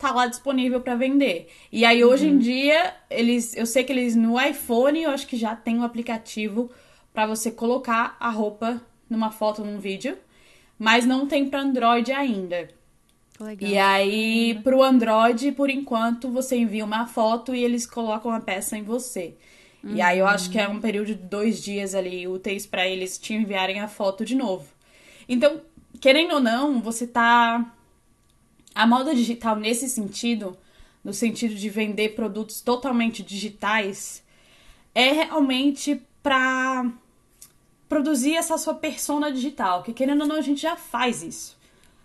[0.00, 1.48] Tá lá disponível para vender.
[1.70, 2.32] E aí, hoje uhum.
[2.32, 5.84] em dia, eles, eu sei que eles no iPhone, eu acho que já tem um
[5.84, 6.70] aplicativo
[7.12, 10.16] para você colocar a roupa numa foto, num vídeo.
[10.78, 12.68] Mas não tem para Android ainda.
[13.38, 13.70] Legal.
[13.70, 18.78] E aí, pro Android, por enquanto, você envia uma foto e eles colocam a peça
[18.78, 19.34] em você.
[19.84, 19.94] Uhum.
[19.96, 23.18] E aí eu acho que é um período de dois dias ali úteis para eles
[23.18, 24.66] te enviarem a foto de novo.
[25.28, 25.60] Então,
[26.00, 27.74] querendo ou não, você tá.
[28.74, 30.56] A moda digital nesse sentido,
[31.04, 34.22] no sentido de vender produtos totalmente digitais,
[34.94, 36.90] é realmente para
[37.88, 41.58] produzir essa sua persona digital, que querendo ou não a gente já faz isso.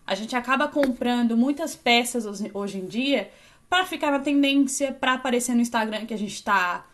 [0.08, 3.30] A gente acaba comprando muitas peças hoje em dia
[3.70, 6.86] para ficar na tendência, para aparecer no Instagram que a gente tá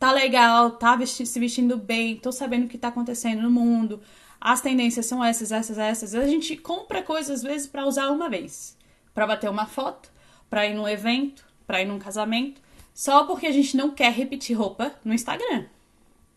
[0.00, 4.00] tá legal, tá vesti se vestindo bem, tô sabendo o que tá acontecendo no mundo.
[4.40, 6.14] As tendências são essas, essas, essas.
[6.14, 8.76] A gente compra coisas às vezes para usar uma vez,
[9.14, 10.10] para bater uma foto,
[10.48, 12.60] para ir num evento, para ir num casamento,
[12.94, 15.66] só porque a gente não quer repetir roupa no Instagram.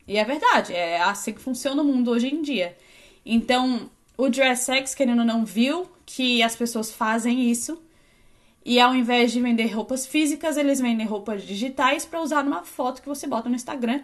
[0.08, 2.78] E é verdade, é assim que funciona o mundo hoje em dia.
[3.26, 7.82] Então, o DressX, querendo ou não, viu que as pessoas fazem isso
[8.66, 13.02] e ao invés de vender roupas físicas, eles vendem roupas digitais para usar numa foto
[13.02, 14.02] que você bota no Instagram.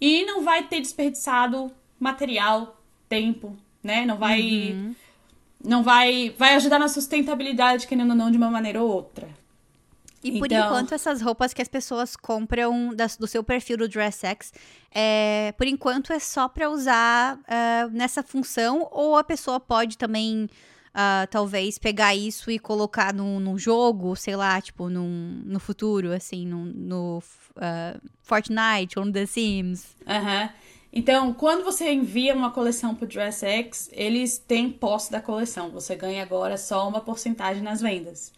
[0.00, 4.06] E não vai ter desperdiçado material, tempo, né?
[4.06, 4.72] Não vai.
[4.72, 4.94] Uhum.
[5.64, 6.34] Não vai.
[6.38, 9.28] Vai ajudar na sustentabilidade, querendo ou não, de uma maneira ou outra.
[10.22, 10.66] E por então...
[10.66, 14.52] enquanto, essas roupas que as pessoas compram das, do seu perfil do DressX,
[14.94, 20.44] é, por enquanto é só para usar uh, nessa função, ou a pessoa pode também,
[20.44, 26.12] uh, talvez, pegar isso e colocar no, no jogo, sei lá, tipo, num, no futuro,
[26.12, 27.22] assim, no, no
[27.56, 29.96] uh, Fortnite ou no The Sims.
[30.06, 30.42] Aham.
[30.42, 30.48] Uhum.
[30.92, 35.70] Então, quando você envia uma coleção pro DressX, eles têm posse da coleção.
[35.70, 38.32] Você ganha agora só uma porcentagem nas vendas.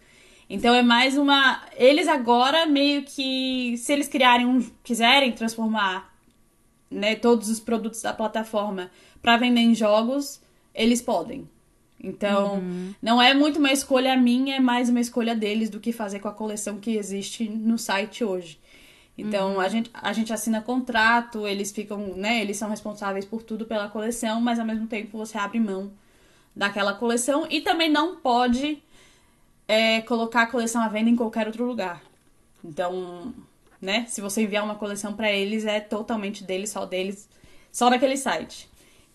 [0.49, 1.63] Então é mais uma.
[1.77, 3.75] Eles agora meio que.
[3.79, 4.61] Se eles criarem um.
[4.85, 6.15] quiserem transformar
[6.91, 8.91] né, todos os produtos da plataforma
[9.23, 10.43] para vender em jogos,
[10.75, 11.49] eles podem.
[12.05, 12.95] Então, uhum.
[13.01, 16.29] não é muito uma escolha minha, é mais uma escolha deles do que fazer com
[16.29, 18.59] a coleção que existe no site hoje.
[19.17, 19.61] Então, uhum.
[19.61, 23.89] a, gente, a gente assina contrato, eles ficam, né, eles são responsáveis por tudo pela
[23.89, 25.93] coleção, mas ao mesmo tempo você abre mão
[26.57, 28.83] daquela coleção e também não pode
[29.69, 32.03] é colocar a coleção à venda em qualquer outro lugar.
[32.65, 33.33] Então,
[33.81, 34.07] né?
[34.09, 37.29] Se você enviar uma coleção para eles, é totalmente deles, só deles,
[37.71, 38.69] só naquele site.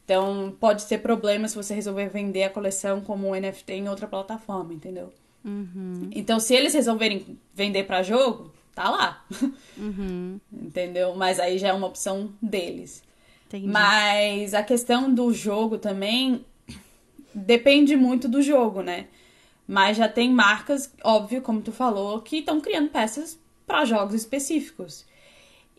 [0.04, 4.08] Então, pode ter problema se você resolver vender a coleção como um NFT em outra
[4.08, 5.14] plataforma, entendeu?
[5.44, 6.10] Uhum.
[6.12, 9.26] Então, se eles resolverem vender para jogo, tá lá.
[9.76, 10.40] Uhum.
[10.52, 11.16] entendeu?
[11.16, 13.04] Mas aí já é uma opção deles.
[13.48, 13.68] Entendi.
[13.68, 16.46] Mas a questão do jogo também
[17.34, 19.08] depende muito do jogo, né?
[19.68, 25.06] Mas já tem marcas, óbvio, como tu falou, que estão criando peças para jogos específicos.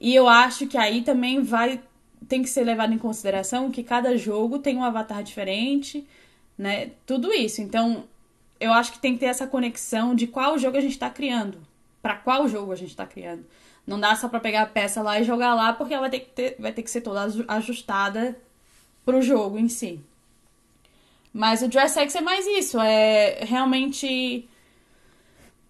[0.01, 1.81] E eu acho que aí também vai
[2.29, 6.05] tem que ser levado em consideração que cada jogo tem um avatar diferente,
[6.59, 6.91] né?
[7.07, 7.63] Tudo isso.
[7.63, 8.05] Então,
[8.59, 11.59] eu acho que tem que ter essa conexão de qual jogo a gente está criando,
[12.09, 13.44] para qual jogo a gente está criando.
[13.87, 16.21] Não dá só para pegar a peça lá e jogar lá, porque ela vai ter
[16.21, 18.35] que, ter, vai ter que ser toda ajustada
[19.05, 20.01] pro jogo em si.
[21.35, 24.49] Mas o DressX é mais isso, é realmente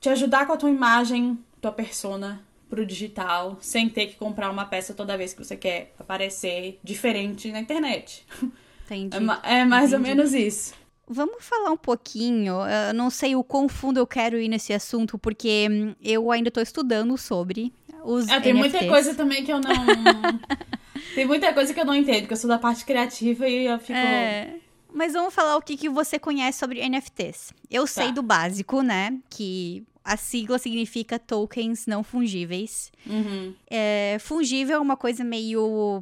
[0.01, 4.65] te ajudar com a tua imagem, tua persona pro digital, sem ter que comprar uma
[4.65, 8.25] peça toda vez que você quer aparecer diferente na internet.
[8.87, 9.17] Entendi.
[9.43, 9.95] É, é mais Entendi.
[9.97, 10.73] ou menos isso.
[11.09, 12.57] Vamos falar um pouquinho,
[12.89, 16.49] eu não sei o quão fundo eu quero ir nesse assunto, porque hum, eu ainda
[16.49, 17.73] estou estudando sobre
[18.05, 18.73] os é, tem NFTs.
[18.73, 19.73] muita coisa também que eu não...
[21.15, 23.79] tem muita coisa que eu não entendo, porque eu sou da parte criativa e eu
[23.79, 23.99] fico...
[23.99, 24.57] É...
[24.93, 27.53] Mas vamos falar o que, que você conhece sobre NFTs.
[27.71, 27.89] Eu tá.
[27.89, 29.19] sei do básico, né?
[29.29, 32.91] Que a sigla significa tokens não fungíveis.
[33.07, 33.55] Uhum.
[33.71, 36.01] É, fungível é uma coisa meio.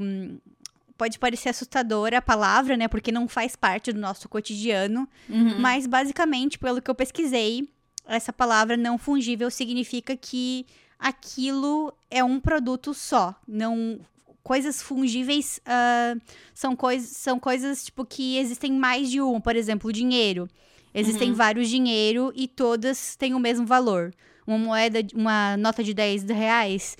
[0.97, 2.89] Pode parecer assustadora a palavra, né?
[2.89, 5.09] Porque não faz parte do nosso cotidiano.
[5.29, 5.59] Uhum.
[5.59, 7.69] Mas, basicamente, pelo que eu pesquisei,
[8.07, 10.67] essa palavra não fungível significa que
[10.99, 13.35] aquilo é um produto só.
[13.47, 13.99] Não
[14.43, 16.21] coisas fungíveis uh,
[16.55, 19.41] são, cois são coisas tipo que existem mais de um.
[19.41, 20.49] Por exemplo, dinheiro.
[20.95, 21.35] Existem uhum.
[21.35, 24.15] vários dinheiro e todas têm o mesmo valor.
[24.47, 26.97] Uma moeda, uma nota de 10 reais,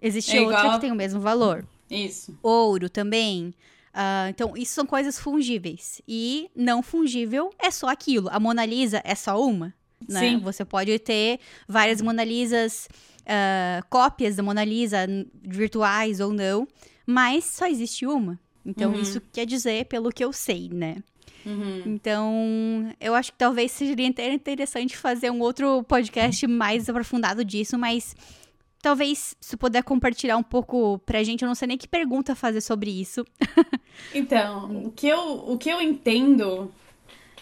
[0.00, 0.74] existe é outra igual...
[0.74, 1.66] que tem o mesmo valor.
[1.94, 2.38] Isso.
[2.42, 3.54] Ouro também.
[3.94, 6.02] Uh, então, isso são coisas fungíveis.
[6.06, 8.28] E não fungível é só aquilo.
[8.30, 9.72] A Mona Lisa é só uma.
[10.08, 10.20] Né?
[10.20, 10.38] Sim.
[10.38, 12.88] Você pode ter várias Mona Lisas
[13.20, 15.06] uh, cópias da Mona Lisa,
[15.42, 16.66] virtuais ou não,
[17.06, 18.38] mas só existe uma.
[18.66, 19.00] Então, uhum.
[19.00, 20.96] isso quer dizer pelo que eu sei, né?
[21.44, 21.82] Uhum.
[21.86, 28.16] Então, eu acho que talvez seria interessante fazer um outro podcast mais aprofundado disso, mas
[28.84, 32.60] talvez se puder compartilhar um pouco pra gente, eu não sei nem que pergunta fazer
[32.60, 33.24] sobre isso.
[34.14, 36.70] então, o que eu, o que eu entendo,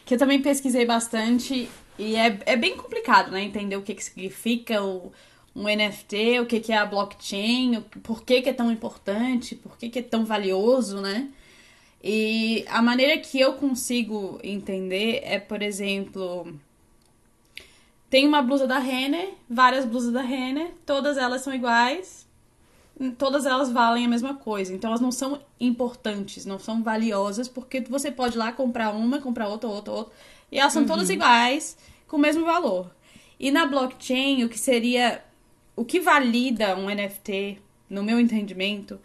[0.05, 3.43] que eu também pesquisei bastante, e é, é bem complicado, né?
[3.43, 5.13] Entender o que, que significa o
[5.55, 9.77] um NFT, o que, que é a blockchain, por que, que é tão importante, por
[9.77, 11.29] que, que é tão valioso, né?
[12.03, 16.57] E a maneira que eu consigo entender é, por exemplo,
[18.12, 22.29] tem uma blusa da Renner, várias blusas da Renner, todas elas são iguais,
[23.16, 24.75] todas elas valem a mesma coisa.
[24.75, 29.18] Então elas não são importantes, não são valiosas, porque você pode ir lá comprar uma,
[29.18, 30.12] comprar outra, outra, outra,
[30.51, 30.88] e elas são uhum.
[30.88, 32.94] todas iguais, com o mesmo valor.
[33.40, 35.25] E na blockchain, o que seria
[35.75, 39.01] o que valida um NFT, no meu entendimento,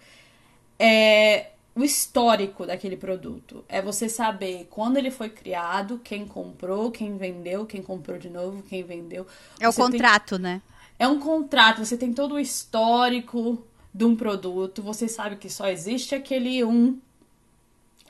[0.78, 3.64] é o histórico daquele produto.
[3.70, 8.64] É você saber quando ele foi criado, quem comprou, quem vendeu, quem comprou de novo,
[8.64, 9.28] quem vendeu.
[9.60, 10.40] É você o contrato, tem...
[10.40, 10.62] né?
[10.98, 13.64] É um contrato, você tem todo o histórico
[13.94, 16.98] de um produto, você sabe que só existe aquele um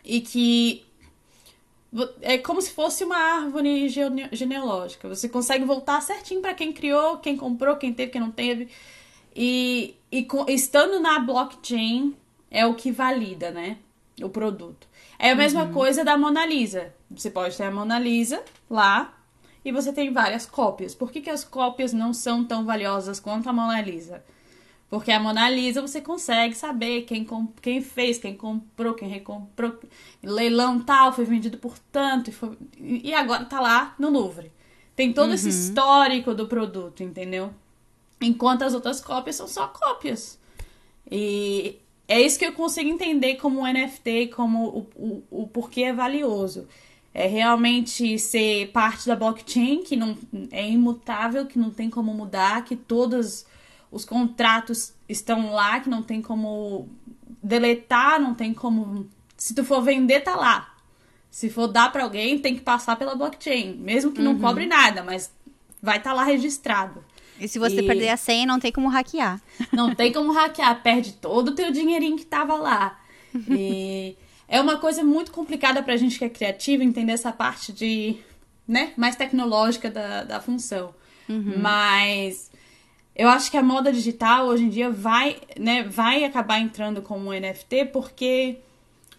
[0.01, 0.85] e que
[2.21, 5.09] é como se fosse uma árvore gene genealógica.
[5.09, 8.69] Você consegue voltar certinho para quem criou, quem comprou, quem teve, quem não teve.
[9.35, 12.15] E, e estando na blockchain
[12.49, 13.77] é o que valida, né?
[14.23, 14.87] o produto.
[15.19, 15.73] É a mesma uhum.
[15.73, 16.93] coisa da Mona Lisa.
[17.09, 19.13] Você pode ter a Mona Lisa lá
[19.63, 20.95] e você tem várias cópias.
[20.95, 24.23] Por que, que as cópias não são tão valiosas quanto a Mona Lisa?
[24.89, 27.27] Porque a Mona Lisa você consegue saber quem,
[27.61, 29.77] quem fez, quem comprou, quem recomprou.
[30.23, 32.29] Leilão tal, foi vendido por tanto.
[32.29, 34.51] E, foi, e agora tá lá no Louvre.
[34.95, 35.33] Tem todo uhum.
[35.33, 37.53] esse histórico do produto, entendeu?
[38.19, 40.39] Enquanto as outras cópias são só cópias.
[41.11, 41.77] E
[42.07, 45.93] é isso que eu consigo entender como um NFT, como o, o, o porquê é
[45.93, 46.67] valioso.
[47.13, 50.17] É realmente ser parte da blockchain, que não
[50.51, 53.45] é imutável, que não tem como mudar, que todos
[53.91, 56.87] os contratos estão lá, que não tem como
[57.41, 59.09] deletar, não tem como.
[59.35, 60.75] Se tu for vender, tá lá.
[61.29, 64.39] Se for dar para alguém, tem que passar pela blockchain, mesmo que não uhum.
[64.39, 65.31] cobre nada, mas
[65.81, 67.03] vai estar tá lá registrado.
[67.39, 67.83] E se você e...
[67.83, 69.41] perder a senha, não tem como hackear.
[69.71, 72.99] Não tem como hackear, perde todo o teu dinheirinho que tava lá.
[73.49, 74.15] E
[74.47, 78.17] é uma coisa muito complicada pra gente que é criativa entender essa parte de,
[78.67, 80.93] né, mais tecnológica da, da função.
[81.29, 81.55] Uhum.
[81.57, 82.49] Mas
[83.15, 87.33] eu acho que a moda digital hoje em dia vai, né, vai acabar entrando como
[87.33, 88.59] NFT porque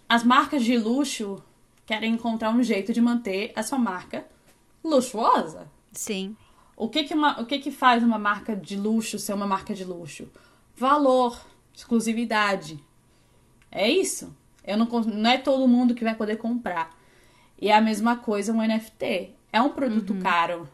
[0.09, 1.43] as marcas de luxo
[1.85, 4.25] querem encontrar um jeito de manter a sua marca
[4.85, 5.71] luxuosa.
[5.93, 6.37] Sim.
[6.79, 9.75] O que que, uma, o que que faz uma marca de luxo ser uma marca
[9.75, 10.29] de luxo?
[10.77, 11.37] Valor,
[11.75, 12.79] exclusividade.
[13.69, 14.33] É isso.
[14.65, 16.97] Eu não, não é todo mundo que vai poder comprar.
[17.61, 19.31] E é a mesma coisa um NFT.
[19.53, 20.21] É um produto uhum.
[20.21, 20.69] caro.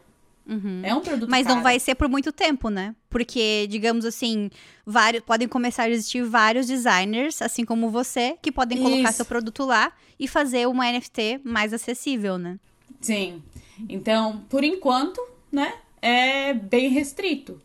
[0.47, 0.81] Uhum.
[0.83, 1.55] É um produto Mas caro.
[1.55, 2.95] não vai ser por muito tempo, né?
[3.09, 4.51] Porque, digamos assim,
[4.85, 9.13] vários, podem começar a existir vários designers, assim como você, que podem colocar Isso.
[9.13, 12.59] seu produto lá e fazer uma NFT mais acessível, né?
[13.01, 13.41] Sim.
[13.89, 15.19] Então, por enquanto,
[15.51, 15.73] né?
[16.05, 17.59] É bem restrito.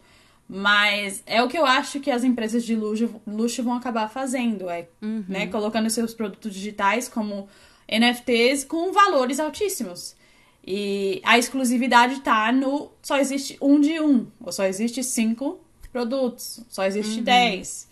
[0.49, 4.69] Mas é o que eu acho que as empresas de luxo, luxo vão acabar fazendo,
[4.69, 5.25] é, uhum.
[5.29, 7.49] né, colocando seus produtos digitais como
[7.89, 10.17] NFTs com valores altíssimos.
[10.67, 15.61] E a exclusividade tá no só existe um de um, ou só existe cinco
[15.93, 17.25] produtos, só existe uhum.
[17.25, 17.89] dez.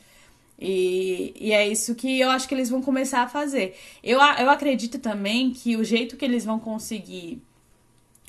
[0.58, 3.76] E, e é isso que eu acho que eles vão começar a fazer.
[4.02, 7.40] Eu, eu acredito também que o jeito que eles vão conseguir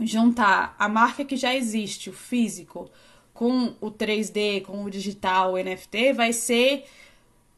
[0.02, 2.90] juntar a marca que já existe, o físico,
[3.34, 6.86] com o 3D, com o digital, o NFT, vai ser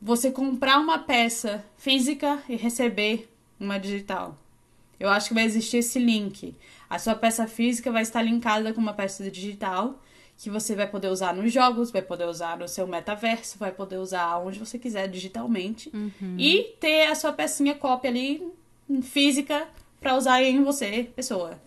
[0.01, 4.37] você comprar uma peça física e receber uma digital.
[4.99, 6.55] Eu acho que vai existir esse link.
[6.89, 9.99] A sua peça física vai estar linkada com uma peça digital
[10.37, 13.97] que você vai poder usar nos jogos, vai poder usar no seu metaverso, vai poder
[13.97, 16.35] usar onde você quiser digitalmente uhum.
[16.35, 18.51] e ter a sua pecinha cópia ali
[19.03, 19.67] física
[19.99, 21.61] para usar em você, pessoa.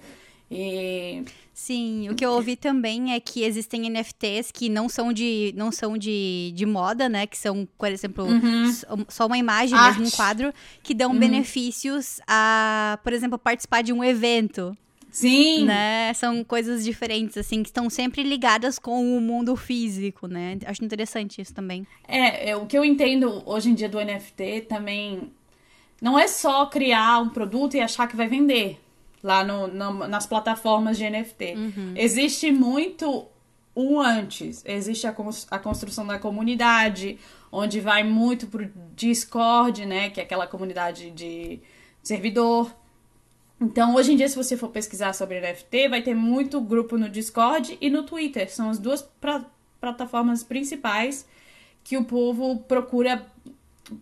[0.51, 1.25] E...
[1.53, 5.71] Sim, o que eu ouvi também é que existem NFTs que não são de, não
[5.71, 7.27] são de, de moda, né?
[7.27, 9.05] Que são, por exemplo, uhum.
[9.09, 10.01] só uma imagem, Arte.
[10.01, 10.53] mesmo um quadro,
[10.83, 11.19] que dão uhum.
[11.19, 14.77] benefícios a, por exemplo, participar de um evento.
[15.11, 15.65] Sim.
[15.65, 16.13] Né?
[16.15, 20.59] São coisas diferentes, assim, que estão sempre ligadas com o mundo físico, né?
[20.67, 21.87] Acho interessante isso também.
[22.09, 25.33] É, é, o que eu entendo hoje em dia do NFT também
[26.03, 28.84] não é só criar um produto e achar que vai vender
[29.25, 29.67] lá no,
[30.07, 31.55] nas plataformas de NFT.
[31.57, 31.95] Uhum.
[31.97, 33.27] Existe muito
[33.75, 34.63] o antes.
[34.67, 35.17] Existe a,
[35.51, 37.19] a construção da comunidade,
[37.51, 40.11] onde vai muito pro Discord, né?
[40.11, 41.59] Que é aquela comunidade de
[42.03, 42.71] servidor.
[43.59, 47.09] Então, hoje em dia, se você for pesquisar sobre NFT, vai ter muito grupo no
[47.09, 48.53] Discord e no Twitter.
[48.53, 49.09] São as duas
[49.81, 51.27] plataformas principais
[51.83, 53.25] que o povo procura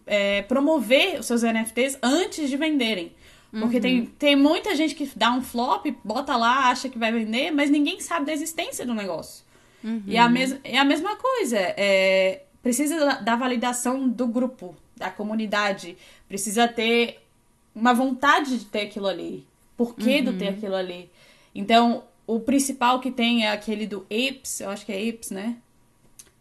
[0.05, 3.13] é, promover os seus NFTs antes de venderem.
[3.53, 3.83] Porque uhum.
[3.83, 7.69] tem, tem muita gente que dá um flop, bota lá, acha que vai vender, mas
[7.69, 9.45] ninguém sabe da existência do negócio.
[9.85, 10.03] Uhum.
[10.07, 11.59] E, a mes é a mesma coisa.
[11.59, 15.99] É, precisa da, da validação do grupo, da comunidade.
[16.27, 17.21] Precisa ter
[17.75, 19.47] uma vontade de ter aquilo ali.
[19.77, 20.25] Por que uhum.
[20.25, 21.11] do ter aquilo ali?
[21.55, 25.57] Então, o principal que tem é aquele do Apes, eu acho que é Apes, né?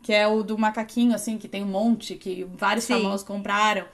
[0.02, 2.94] Que é o do macaquinho, assim, que tem um monte, que vários Sim.
[2.94, 3.85] famosos compraram.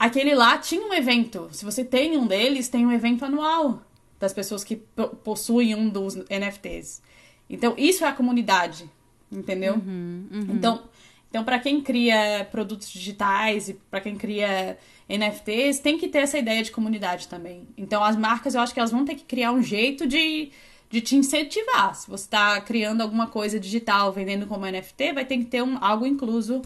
[0.00, 1.50] Aquele lá tinha um evento.
[1.52, 3.82] Se você tem um deles, tem um evento anual
[4.18, 4.76] das pessoas que
[5.22, 7.02] possuem um dos NFTs.
[7.50, 8.88] Então, isso é a comunidade,
[9.30, 9.74] entendeu?
[9.74, 10.46] Uhum, uhum.
[10.54, 10.82] Então,
[11.28, 16.38] então para quem cria produtos digitais e para quem cria NFTs, tem que ter essa
[16.38, 17.68] ideia de comunidade também.
[17.76, 20.50] Então, as marcas, eu acho que elas vão ter que criar um jeito de,
[20.88, 21.94] de te incentivar.
[21.94, 25.76] Se você está criando alguma coisa digital, vendendo como NFT, vai ter que ter um,
[25.78, 26.62] algo incluso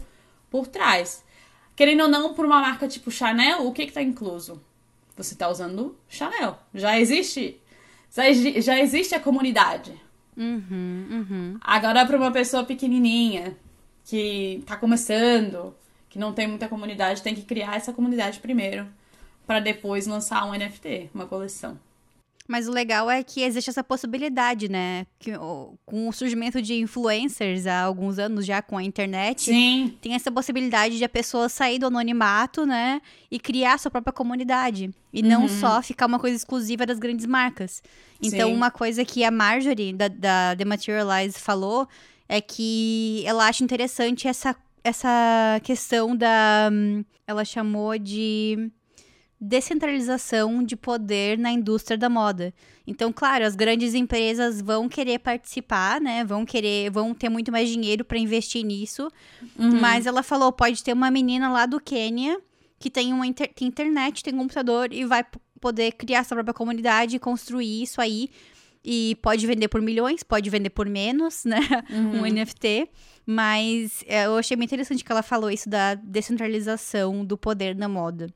[0.48, 1.24] por trás.
[1.76, 4.62] Querendo ou não, por uma marca tipo Chanel, o que que tá incluso?
[5.16, 6.58] Você tá usando Chanel.
[6.72, 7.60] Já existe.
[8.10, 9.92] Já, existe a comunidade.
[10.36, 11.58] Uhum, uhum.
[11.60, 13.56] Agora, para uma pessoa pequenininha,
[14.04, 15.74] que tá começando,
[16.08, 18.86] que não tem muita comunidade, tem que criar essa comunidade primeiro.
[19.46, 21.78] para depois lançar um NFT, uma coleção.
[22.46, 25.06] Mas o legal é que existe essa possibilidade, né?
[25.18, 25.32] Que,
[25.86, 29.96] com o surgimento de influencers há alguns anos já com a internet, Sim.
[30.00, 33.00] tem essa possibilidade de a pessoa sair do anonimato, né?
[33.30, 34.90] E criar sua própria comunidade.
[35.10, 35.48] E não Uhum.
[35.48, 37.82] só ficar uma coisa exclusiva das grandes marcas.
[38.22, 38.54] Então, Sim.
[38.54, 41.88] uma coisa que a Marjorie, da, da The Materialize, falou
[42.28, 46.68] é que ela acha interessante essa, essa questão da.
[46.70, 48.70] hum, Ela chamou de
[49.40, 52.52] descentralização de poder na indústria da moda.
[52.86, 56.24] Então, claro, as grandes empresas vão querer participar, né?
[56.24, 59.10] Vão querer, vão ter muito mais dinheiro para investir nisso.
[59.58, 59.80] Uhum.
[59.80, 62.40] Mas ela falou, pode ter uma menina lá do Quênia
[62.78, 65.24] que tem uma inter- tem internet, tem computador e vai
[65.60, 68.28] poder criar sua própria comunidade e construir isso aí.
[68.84, 71.60] E pode vender por milhões, pode vender por menos, né?
[71.90, 72.20] Uhum.
[72.22, 72.88] Um NFT.
[73.26, 77.88] Mas é, eu achei bem interessante que ela falou isso da descentralização do poder na
[77.88, 78.26] moda.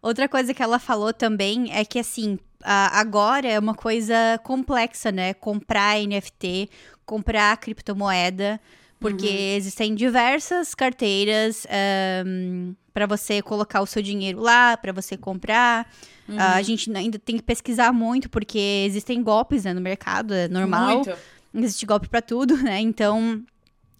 [0.00, 5.34] Outra coisa que ela falou também é que, assim, agora é uma coisa complexa, né?
[5.34, 6.68] Comprar NFT,
[7.04, 8.60] comprar criptomoeda,
[9.00, 11.66] porque existem diversas carteiras
[12.92, 15.88] para você colocar o seu dinheiro lá, para você comprar.
[16.36, 20.48] Ah, a gente ainda tem que pesquisar muito, porque existem golpes né, no mercado, é
[20.48, 20.96] normal.
[20.96, 21.12] Muito.
[21.54, 22.78] Existe golpe pra tudo, né?
[22.80, 23.42] Então,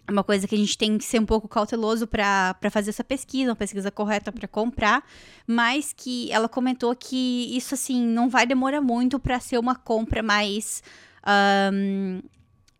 [0.09, 3.49] uma coisa que a gente tem que ser um pouco cauteloso pra fazer essa pesquisa,
[3.51, 5.03] uma pesquisa correta pra comprar,
[5.47, 10.21] mas que ela comentou que isso assim não vai demorar muito pra ser uma compra
[10.23, 10.81] mais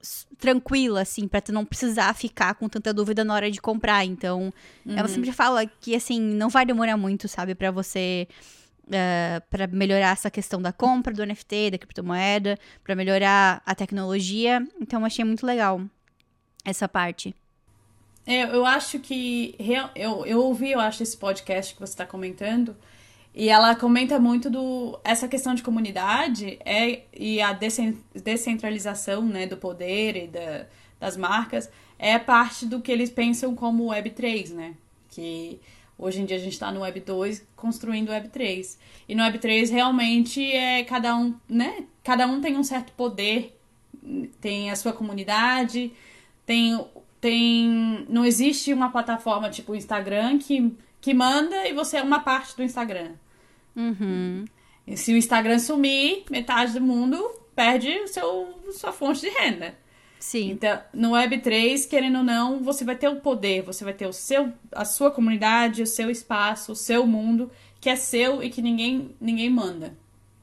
[0.01, 4.05] s- tranquila, assim, pra tu não precisar ficar com tanta dúvida na hora de comprar.
[4.05, 4.53] Então,
[4.97, 8.27] ela sempre fala que assim não vai demorar muito, sabe, Pra você
[9.51, 14.65] para melhorar essa questão da compra do NFT, da criptomoeda, pra melhorar a tecnologia.
[14.81, 15.79] Então, eu achei muito legal
[16.63, 17.35] essa parte.
[18.25, 19.55] É, eu acho que.
[19.95, 22.75] Eu, eu ouvi, eu acho, esse podcast que você está comentando.
[23.33, 29.55] E ela comenta muito do essa questão de comunidade é, e a descentralização né, do
[29.55, 30.65] poder e da,
[30.99, 34.73] das marcas é parte do que eles pensam como Web3, né?
[35.09, 35.59] Que
[35.97, 38.79] hoje em dia a gente está no Web 2 construindo Web 3.
[39.07, 41.85] E no Web 3 realmente é cada um, né?
[42.03, 43.59] Cada um tem um certo poder,
[44.39, 45.91] tem a sua comunidade,
[46.49, 46.83] tem
[47.21, 52.21] tem não existe uma plataforma tipo o Instagram que, que manda e você é uma
[52.21, 53.11] parte do Instagram.
[53.75, 54.45] Uhum.
[54.87, 57.17] E se o Instagram sumir, metade do mundo
[57.55, 59.77] perde o seu sua fonte de renda.
[60.19, 60.49] Sim.
[60.49, 64.11] Então, no Web3, querendo ou não, você vai ter o poder, você vai ter o
[64.11, 68.61] seu, a sua comunidade, o seu espaço, o seu mundo, que é seu e que
[68.61, 69.95] ninguém, ninguém manda.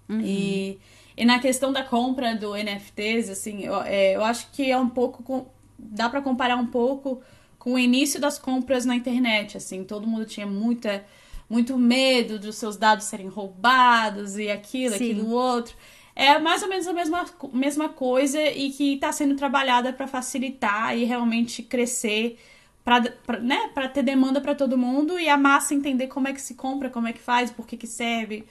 [0.09, 0.79] E,
[1.17, 4.89] e na questão da compra do NFTs, assim, eu, é, eu acho que é um
[4.89, 5.51] pouco.
[5.79, 7.21] Dá pra comparar um pouco
[7.59, 11.05] com o início das compras na internet, assim, todo mundo tinha muita
[11.49, 15.13] muito medo dos seus dados serem roubados e aquilo, Sim.
[15.13, 15.77] aquilo outro.
[16.15, 20.97] É mais ou menos a mesma, mesma coisa e que está sendo trabalhada para facilitar
[20.97, 22.39] e realmente crescer,
[22.83, 23.01] para
[23.41, 26.55] né, pra ter demanda para todo mundo e a massa entender como é que se
[26.55, 28.45] compra, como é que faz, por que, que serve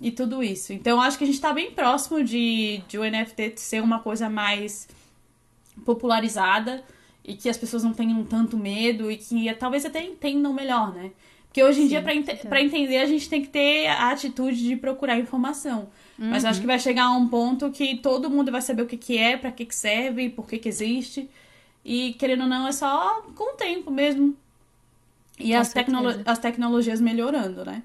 [0.00, 0.72] e tudo isso.
[0.72, 4.28] Então, acho que a gente está bem próximo de, de o NFT ser uma coisa
[4.28, 4.88] mais
[5.86, 6.84] popularizada
[7.24, 11.12] e que as pessoas não tenham tanto medo e que talvez até entendam melhor, né?
[11.46, 14.62] Porque hoje em Sim, dia, para ente entender, a gente tem que ter a atitude
[14.62, 15.88] de procurar informação.
[16.18, 16.50] Mas Uhum.
[16.50, 19.16] acho que vai chegar a um ponto que todo mundo vai saber o que, que
[19.16, 21.30] é, para que, que serve, por que, que existe.
[21.84, 24.36] E, querendo ou não, é só com o tempo mesmo.
[25.38, 26.22] E Com as, certeza.
[26.26, 27.82] as tecnologias melhorando, né?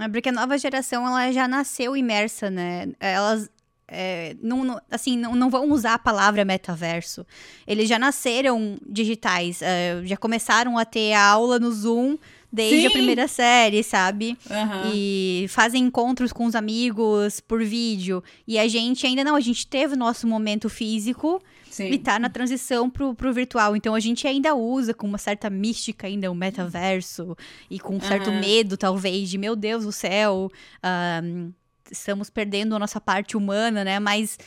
[0.00, 2.88] É porque a nova geração, ela já nasceu imersa, né?
[3.00, 3.50] Elas,
[3.90, 7.26] é, não, não- assim, não, não vão usar a palavra metaverso.
[7.66, 12.16] Eles já nasceram digitais, é, já começaram a ter aula no Zoom
[12.52, 12.96] desde a Sim.
[12.96, 14.36] primeira série, sabe?
[14.50, 14.90] Aham.
[14.94, 18.22] E fazem encontros com os amigos por vídeo.
[18.46, 21.90] E a gente ainda não, a gente teve o nosso momento físico Sim.
[21.92, 23.76] e tá na transição pro, pro virtual.
[23.76, 27.36] Então a gente ainda usa com uma certa mística ainda o metaverso
[27.70, 28.40] e com um certo Aham.
[28.40, 30.50] medo, talvez, de meu Deus do céu,
[30.82, 31.50] ahn,
[31.90, 33.98] estamos perdendo a nossa parte humana, né?
[33.98, 34.38] Mas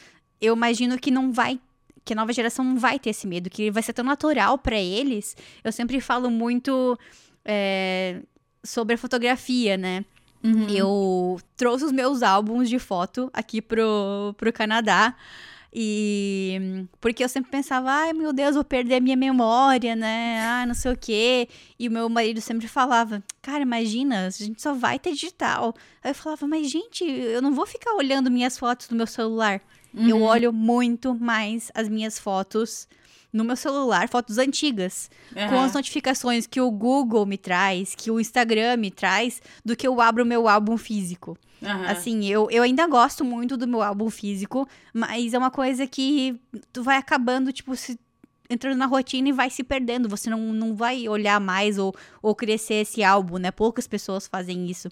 [0.42, 1.60] eu imagino que não vai.
[2.06, 4.76] Que a nova geração não vai ter esse medo, que vai ser tão natural pra
[4.76, 5.38] eles.
[5.64, 7.00] Eu sempre falo muito
[7.46, 8.22] é,
[8.64, 10.04] sobre a fotografia, né?
[10.44, 10.68] Uhum.
[10.70, 15.16] Eu trouxe os meus álbuns de foto aqui pro, pro Canadá.
[15.76, 20.40] E porque eu sempre pensava, ai meu Deus, vou perder a minha memória, né?
[20.46, 21.50] Ah, não sei o quê.
[21.80, 25.74] E o meu marido sempre falava, cara, imagina, a gente só vai ter digital.
[26.04, 29.62] Aí eu falava, mas gente, eu não vou ficar olhando minhas fotos no meu celular.
[29.96, 32.88] Eu olho muito mais as minhas fotos
[33.32, 35.50] no meu celular fotos antigas, Aham.
[35.50, 39.88] com as notificações que o Google me traz, que o Instagram me traz, do que
[39.88, 41.36] eu abro o meu álbum físico.
[41.64, 41.86] Aham.
[41.88, 46.40] Assim, eu, eu ainda gosto muito do meu álbum físico, mas é uma coisa que
[46.72, 47.98] tu vai acabando, tipo, se
[48.50, 50.10] entrando na rotina e vai se perdendo.
[50.10, 53.52] Você não, não vai olhar mais ou, ou crescer esse álbum, né?
[53.52, 54.90] Poucas pessoas fazem isso.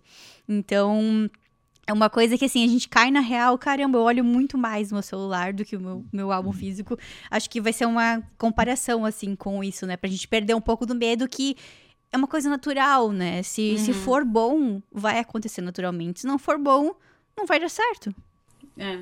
[0.48, 1.30] Então,
[1.86, 4.92] é uma coisa que, assim, a gente cai na real, caramba, eu olho muito mais
[4.92, 6.98] meu celular do que o meu, meu álbum físico.
[7.30, 9.98] Acho que vai ser uma comparação, assim, com isso, né?
[9.98, 11.56] Pra gente perder um pouco do medo que
[12.12, 13.42] é uma coisa natural, né?
[13.44, 16.22] Se, se for bom, vai acontecer naturalmente.
[16.22, 16.94] Se não for bom,
[17.38, 18.14] não vai dar certo.
[18.78, 19.00] É.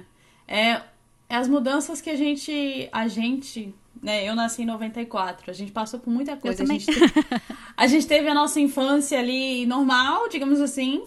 [0.48, 0.82] é.
[1.30, 2.90] É as mudanças que a gente.
[2.92, 3.74] A gente.
[4.02, 6.64] Né, eu nasci em 94, a gente passou por muita coisa.
[6.64, 6.92] A gente, te-
[7.76, 11.04] a gente teve a nossa infância ali normal, digamos assim.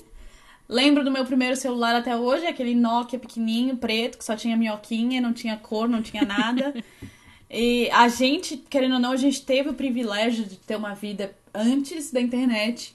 [0.68, 5.20] Lembro do meu primeiro celular até hoje, aquele Nokia pequenininho, preto, que só tinha minhoquinha,
[5.20, 6.74] não tinha cor, não tinha nada.
[7.50, 11.34] e a gente, querendo ou não, a gente teve o privilégio de ter uma vida
[11.54, 12.94] antes da internet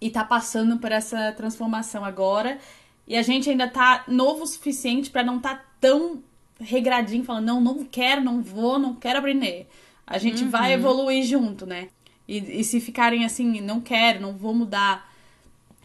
[0.00, 2.58] e tá passando por essa transformação agora.
[3.06, 6.22] E a gente ainda tá novo o suficiente pra não tá tão
[6.60, 9.68] regradinho, falando, não, não quero, não vou, não quero aprender.
[10.06, 11.88] A gente vai evoluir junto, né?
[12.26, 15.10] E, e se ficarem assim, não quero, não vou mudar.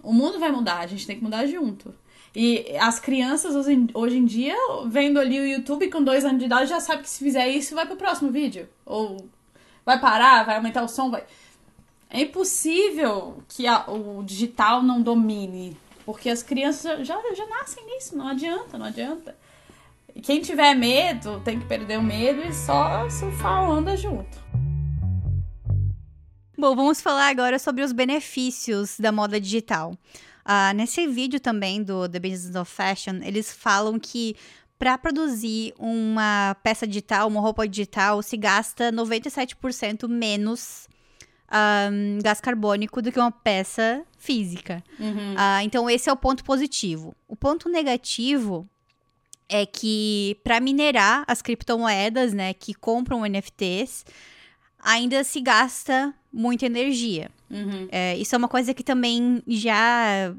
[0.03, 1.93] O mundo vai mudar, a gente tem que mudar junto.
[2.35, 4.55] E as crianças hoje em, hoje em dia,
[4.85, 7.73] vendo ali o YouTube com dois anos de idade, já sabe que se fizer isso,
[7.73, 8.69] vai pro próximo vídeo.
[8.85, 9.27] Ou
[9.85, 11.23] vai parar, vai aumentar o som, vai.
[12.09, 15.77] É impossível que a- o digital não domine.
[16.05, 19.35] Porque as crianças já, já nascem nisso, não adianta, não adianta.
[20.15, 24.37] E quem tiver medo, tem que perder o medo e só surfar a onda junto.
[26.57, 29.95] Bom, vamos falar agora sobre os benefícios da moda digital.
[30.43, 34.35] Ah, nesse vídeo também do The Business of Fashion, eles falam que
[34.79, 40.86] para produzir uma peça digital, uma roupa digital, se gasta 97% menos
[41.49, 44.83] ahn, gás carbônico do que uma peça física.
[45.37, 47.15] Ah, então, esse é o ponto positivo.
[47.27, 48.67] O ponto negativo
[49.49, 54.05] é que para minerar as criptomoedas, né, que compram NFTs,
[54.79, 57.31] ainda se gasta muita energia.
[57.49, 57.87] Uhum.
[57.91, 60.33] É, isso é uma coisa que também já,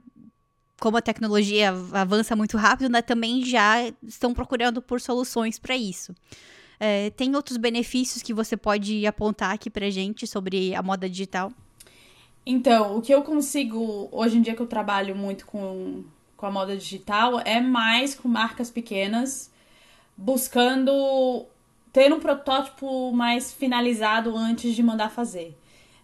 [0.79, 6.15] como a tecnologia avança muito rápido, né, também já estão procurando por soluções para isso.
[6.81, 11.53] É, tem outros benefícios que você pode apontar aqui pra gente sobre a moda digital?
[12.47, 16.05] Então, o que eu consigo, hoje em dia que eu trabalho muito com,
[16.37, 19.51] com a moda digital, é mais com marcas pequenas,
[20.17, 21.47] buscando
[21.93, 25.57] ter um protótipo mais finalizado antes de mandar fazer.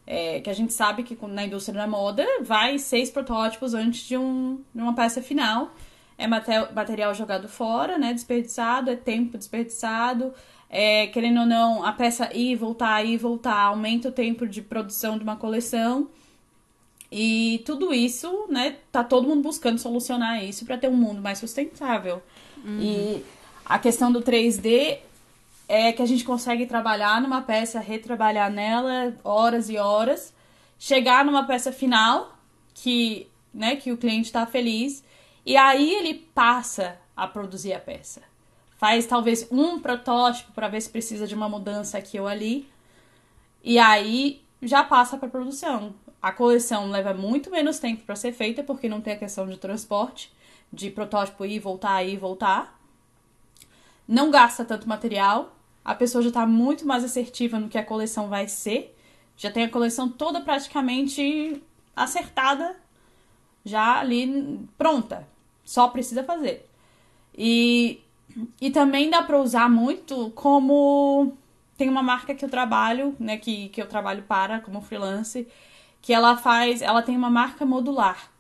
[0.07, 4.19] É, que a gente sabe que na indústria da moda vai seis protótipos antes de,
[4.19, 5.75] um, de uma peça final.
[6.17, 8.13] É mate- material jogado fora, né?
[8.13, 10.33] Desperdiçado, é tempo desperdiçado.
[10.71, 14.47] É, querendo ou não, a peça ir, e voltar, ir e voltar, aumenta o tempo
[14.47, 16.09] de produção de uma coleção.
[17.13, 21.39] E tudo isso, né, tá todo mundo buscando solucionar isso para ter um mundo mais
[21.39, 22.21] sustentável.
[22.81, 23.25] E
[23.65, 24.99] a questão do 3D
[25.69, 30.35] é que a gente consegue trabalhar numa peça, retrabalhar nela horas e horas,
[30.77, 32.37] chegar numa peça final
[32.75, 35.05] que, né, que o cliente está feliz
[35.45, 38.23] e aí ele passa a produzir a peça.
[38.77, 42.69] Faz talvez um protótipo para ver se precisa de uma mudança aqui ou ali.
[43.63, 45.95] E aí já passa para produção.
[46.21, 49.57] A coleção leva muito menos tempo para ser feita porque não tem a questão de
[49.57, 50.33] transporte,
[50.73, 52.79] de protótipo ir, voltar, ir, voltar.
[54.09, 55.57] Não gasta tanto material.
[55.85, 58.97] A pessoa já está muito mais assertiva no que a coleção vai ser.
[59.37, 61.63] Já tem a coleção toda praticamente
[61.95, 62.77] acertada,
[63.65, 65.27] já ali pronta.
[65.65, 66.69] Só precisa fazer.
[67.37, 68.01] E,
[68.61, 71.37] e também dá para usar muito como
[71.77, 75.47] tem uma marca que eu trabalho, né, que, que eu trabalho para como freelance,
[76.01, 78.31] que ela faz, ela tem uma marca modular.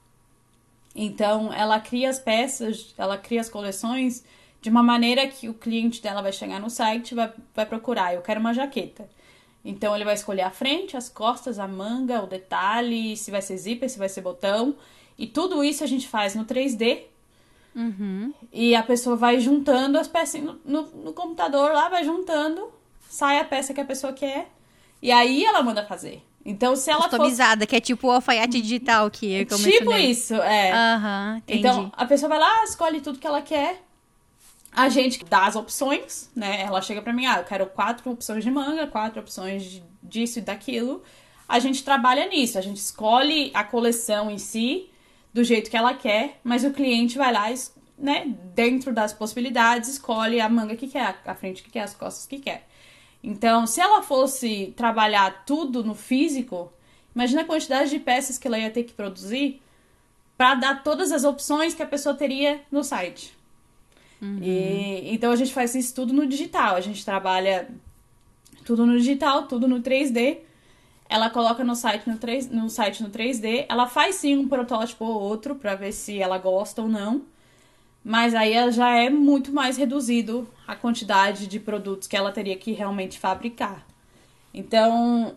[0.95, 4.25] Então, ela cria as peças, ela cria as coleções
[4.61, 8.14] de uma maneira que o cliente dela vai chegar no site e vai, vai procurar,
[8.14, 9.09] eu quero uma jaqueta.
[9.64, 13.57] Então, ele vai escolher a frente, as costas, a manga, o detalhe, se vai ser
[13.57, 14.77] zíper, se vai ser botão.
[15.18, 17.05] E tudo isso a gente faz no 3D,
[18.53, 22.70] e a pessoa vai juntando as peças no, no, no computador lá, vai juntando,
[23.09, 24.49] sai a peça que a pessoa quer,
[25.03, 26.22] e aí ela manda fazer.
[26.45, 27.11] Então, se ela for.
[27.11, 30.11] Customizada, que é tipo o alfaiate digital que, eu Tipo mencionei.
[30.11, 30.72] isso, é.
[31.39, 31.59] Entendi.
[31.61, 33.83] Então, a pessoa vai lá, escolhe tudo que ela quer.
[34.70, 36.62] A gente dá as opções, né?
[36.62, 40.43] Ela chega pra mim, ah, eu quero quatro opções de manga, quatro opções disso e
[40.43, 41.03] daquilo.
[41.49, 44.91] A gente trabalha nisso, a gente escolhe a coleção em si
[45.35, 47.53] do jeito que ela quer, mas o cliente vai lá,
[47.99, 52.24] né, dentro das possibilidades, escolhe a manga que quer, a frente que quer, as costas
[52.24, 52.68] que quer.
[53.22, 56.72] Então, se ela fosse trabalhar tudo no físico,
[57.14, 59.61] imagina a quantidade de peças que ela ia ter que produzir
[60.37, 63.35] para dar todas as opções que a pessoa teria no site.
[64.20, 64.39] Uhum.
[64.41, 66.76] E, então a gente faz isso tudo no digital.
[66.76, 67.68] A gente trabalha
[68.64, 70.39] tudo no digital, tudo no 3D.
[71.15, 73.67] Ela coloca no site no, 3, no site no 3D.
[73.69, 77.23] Ela faz sim um protótipo ou outro para ver se ela gosta ou não.
[78.03, 82.73] Mas aí já é muito mais reduzido a quantidade de produtos que ela teria que
[82.73, 83.87] realmente fabricar.
[84.53, 85.37] Então,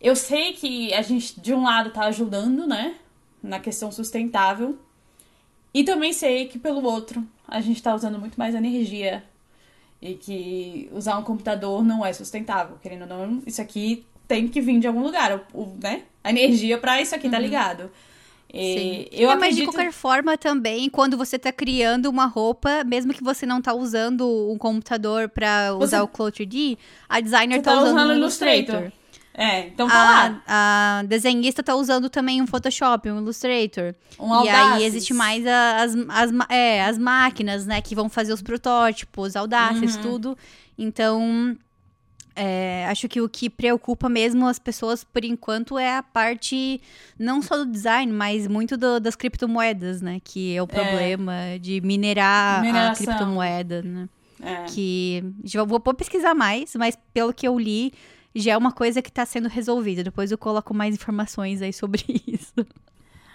[0.00, 2.96] eu sei que a gente, de um lado, tá ajudando, né?
[3.40, 4.76] Na questão sustentável.
[5.72, 9.22] E também sei que, pelo outro, a gente está usando muito mais energia
[10.00, 12.78] e que usar um computador não é sustentável.
[12.82, 16.04] Querendo ou não, isso aqui tem que vir de algum lugar, o, né?
[16.24, 17.42] A energia para isso aqui tá uhum.
[17.42, 17.90] ligado.
[18.52, 19.40] E eu é, acredito...
[19.40, 23.60] Mas de qualquer forma também, quando você tá criando uma roupa, mesmo que você não
[23.60, 26.04] tá usando um computador para usar você...
[26.04, 26.78] o Cloud3D,
[27.10, 28.74] a designer tá, tá, usando o Illustrator.
[28.74, 28.92] Illustrator.
[29.34, 30.42] É, então tá a, lá.
[30.46, 33.94] A desenhista tá usando também um Photoshop, um Illustrator.
[34.18, 34.54] Um Audaces.
[34.54, 39.36] E aí existe mais as, as, é, as máquinas, né, que vão fazer os protótipos,
[39.36, 40.02] Audaces, uhum.
[40.02, 40.38] tudo.
[40.78, 41.56] Então,
[42.34, 46.80] é, acho que o que preocupa mesmo as pessoas, por enquanto, é a parte
[47.18, 50.20] não só do design, mas muito do, das criptomoedas, né?
[50.24, 50.66] Que é o é.
[50.66, 51.58] problema é.
[51.58, 52.92] de minerar Mineração.
[52.92, 54.08] a criptomoeda, né?
[54.40, 54.64] É.
[54.64, 57.92] Que já vou, vou pesquisar mais, mas pelo que eu li,
[58.34, 60.02] já é uma coisa que está sendo resolvida.
[60.02, 62.66] Depois eu coloco mais informações aí sobre isso.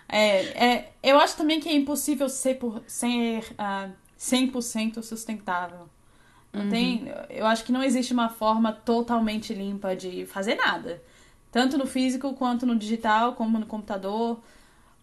[0.10, 5.89] É, é, eu acho também que é impossível ser, por, ser uh, ah, 100% sustentável.
[6.52, 6.70] Não uhum.
[6.70, 11.02] tem, eu acho que não existe uma forma totalmente limpa de fazer nada.
[11.52, 14.39] Tanto no físico quanto no digital, como no computador.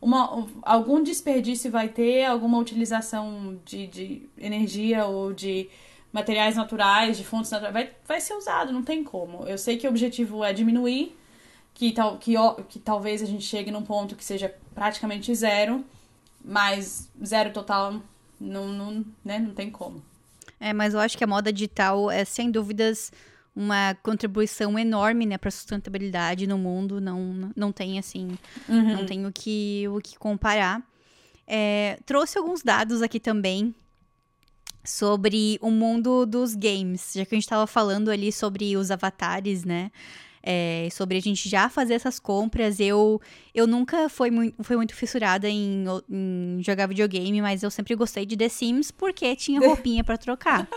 [0.01, 5.69] Uma, algum desperdício vai ter, alguma utilização de, de energia ou de
[6.13, 9.45] materiais naturais, de fontes naturais, vai, vai ser usado, não tem como.
[9.49, 11.17] Eu sei que o objetivo é diminuir,
[11.73, 12.35] que, tal, que,
[12.69, 15.85] que talvez a gente chegue num ponto que seja praticamente zero,
[16.45, 18.01] mas zero total
[18.41, 20.01] não, não, né, não tem como.
[20.65, 23.12] É, mas eu acho que a moda digital é, sem dúvidas,
[23.55, 27.03] uma contribuição enorme, né, para sustentabilidade no mundo.
[27.03, 28.97] Não, não tem, assim, uhum.
[28.97, 30.83] não tem o que, o que comparar.
[31.47, 33.75] É, trouxe alguns dados aqui também
[34.83, 39.67] sobre o mundo dos games, já que a gente estava falando ali sobre os avatares,
[39.67, 39.91] né?
[40.47, 42.79] É, sobre a gente já fazer essas compras.
[42.79, 43.19] Eu,
[43.55, 48.27] eu nunca fui muito, fui muito fissurada em, em, jogar videogame, mas eu sempre gostei
[48.27, 50.69] de The Sims porque tinha roupinha para trocar.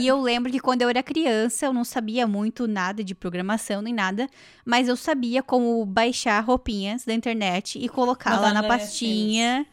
[0.00, 3.82] e eu lembro que quando eu era criança, eu não sabia muito nada de programação
[3.82, 4.28] nem nada,
[4.64, 9.66] mas eu sabia como baixar roupinhas da internet e colocar lá na pastinha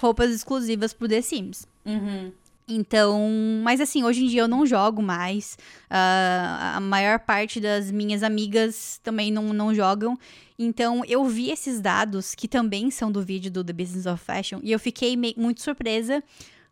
[0.00, 1.66] roupas exclusivas pro The Sims.
[1.84, 2.32] Uhum.
[2.70, 3.28] Então,
[3.64, 5.58] mas assim, hoje em dia eu não jogo mais.
[5.90, 10.16] Uh, a maior parte das minhas amigas também não, não jogam.
[10.58, 14.60] Então, eu vi esses dados, que também são do vídeo do The Business of Fashion,
[14.62, 16.22] e eu fiquei muito surpresa,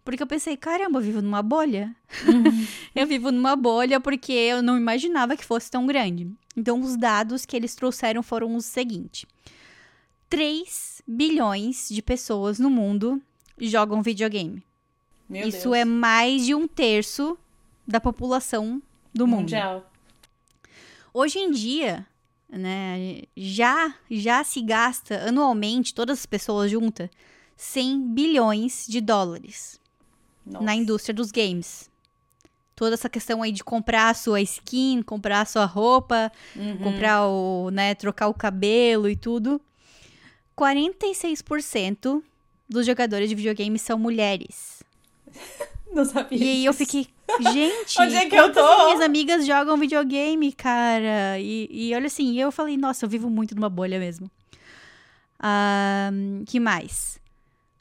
[0.05, 1.95] porque eu pensei, caramba, eu vivo numa bolha.
[2.27, 2.67] Uhum.
[2.95, 6.31] eu vivo numa bolha porque eu não imaginava que fosse tão grande.
[6.57, 9.27] Então, os dados que eles trouxeram foram os seguintes:
[10.29, 13.21] 3 bilhões de pessoas no mundo
[13.59, 14.63] jogam videogame.
[15.29, 15.77] Meu Isso Deus.
[15.77, 17.39] é mais de um terço
[17.87, 19.41] da população do mundo.
[19.41, 19.91] Mundial.
[21.13, 22.07] Hoje em dia,
[22.49, 27.11] né, já, já se gasta anualmente, todas as pessoas juntas,
[27.57, 29.81] 100 bilhões de dólares
[30.47, 30.65] Nossa.
[30.65, 31.91] na indústria dos games.
[32.75, 36.79] Toda essa questão aí de comprar a sua skin, comprar a sua roupa, uhum.
[36.79, 39.61] comprar o, né, trocar o cabelo e tudo.
[40.57, 42.23] 46%
[42.69, 44.78] dos jogadores de videogame são mulheres.
[45.93, 46.39] Não sabia.
[46.39, 47.09] E aí eu fiquei,
[47.53, 48.85] gente, onde é que eu tô?
[48.85, 51.39] minhas amigas jogam videogame, cara.
[51.39, 54.31] E, e olha assim, eu falei, nossa, eu vivo muito numa bolha mesmo.
[55.43, 57.19] Um, que mais?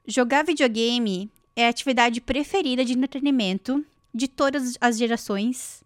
[0.05, 3.83] Jogar videogame é a atividade preferida de entretenimento
[4.13, 5.83] de todas as gerações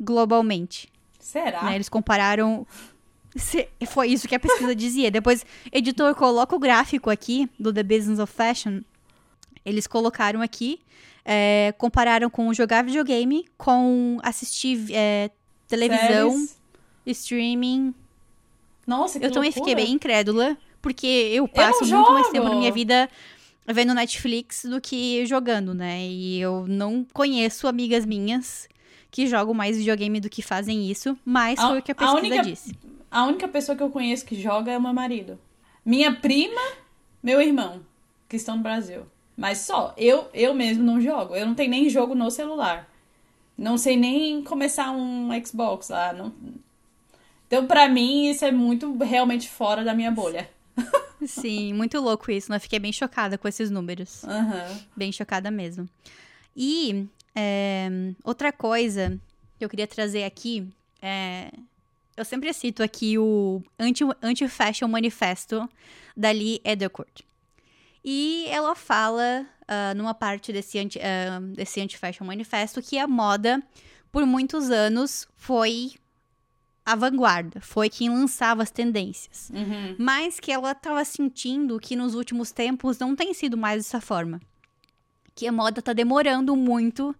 [0.00, 0.88] globalmente.
[1.18, 1.64] Será?
[1.64, 1.74] Né?
[1.74, 2.66] Eles compararam.
[3.88, 5.10] Foi isso que a pesquisa dizia.
[5.10, 8.80] Depois, editor, coloca o gráfico aqui do The Business of Fashion
[9.68, 10.80] eles colocaram aqui,
[11.24, 15.30] é, compararam com jogar videogame com assistir é,
[15.66, 16.58] televisão, Séries?
[17.06, 17.94] streaming.
[18.86, 22.54] Nossa, que Eu também fiquei bem incrédula, porque eu passo eu muito mais tempo na
[22.54, 23.08] minha vida
[23.66, 26.06] vendo Netflix do que jogando, né?
[26.06, 28.66] E eu não conheço amigas minhas
[29.10, 32.16] que jogam mais videogame do que fazem isso, mas a, foi o que a pesquisa
[32.16, 32.74] a única, disse.
[33.10, 35.38] A única pessoa que eu conheço que joga é o meu marido.
[35.84, 36.60] Minha prima,
[37.22, 37.80] meu irmão,
[38.28, 39.02] que estão no Brasil.
[39.38, 41.36] Mas só, eu, eu mesmo não jogo.
[41.36, 42.90] Eu não tenho nem jogo no celular.
[43.56, 46.12] Não sei nem começar um Xbox lá.
[46.12, 46.32] Não...
[47.46, 50.50] Então, pra mim, isso é muito realmente fora da minha bolha.
[51.24, 52.52] Sim, muito louco isso.
[52.52, 54.24] Eu fiquei bem chocada com esses números.
[54.24, 54.78] Uhum.
[54.96, 55.88] Bem chocada mesmo.
[56.56, 57.88] E é,
[58.24, 59.20] outra coisa
[59.56, 60.66] que eu queria trazer aqui
[61.00, 61.52] é.
[62.16, 65.70] Eu sempre cito aqui o Anti-Fashion Anti Manifesto
[66.16, 67.22] da Lee Edelcourt.
[68.04, 73.62] E ela fala, uh, numa parte desse anti, uh, desse anti-fashion manifesto, que a moda,
[74.10, 75.92] por muitos anos, foi
[76.86, 79.50] a vanguarda, foi quem lançava as tendências.
[79.52, 79.94] Uhum.
[79.98, 84.40] Mas que ela estava sentindo que nos últimos tempos não tem sido mais dessa forma.
[85.34, 87.14] Que a moda está demorando muito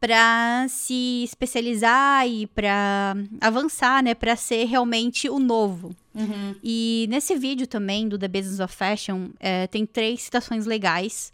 [0.00, 5.94] para se especializar e para avançar, né, para ser realmente o novo.
[6.14, 6.56] Uhum.
[6.64, 11.32] E nesse vídeo também do The Business of Fashion é, tem três citações legais,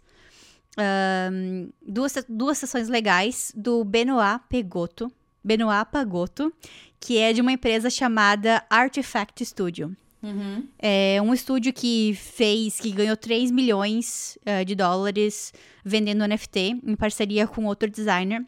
[0.77, 5.09] um, duas, duas citações legais do Benoit Pegotto,
[5.41, 6.53] Benoit Pagotto,
[6.99, 9.95] que é de uma empresa chamada Artifact Studio.
[10.21, 10.67] Uhum.
[10.77, 15.53] É um estúdio que fez, que ganhou 3 milhões uh, de dólares
[15.85, 18.45] vendendo NFT em parceria com outro designer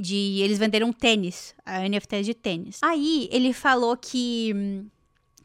[0.00, 2.78] de eles venderam tênis, a NFT de tênis.
[2.82, 4.86] Aí ele falou que hum,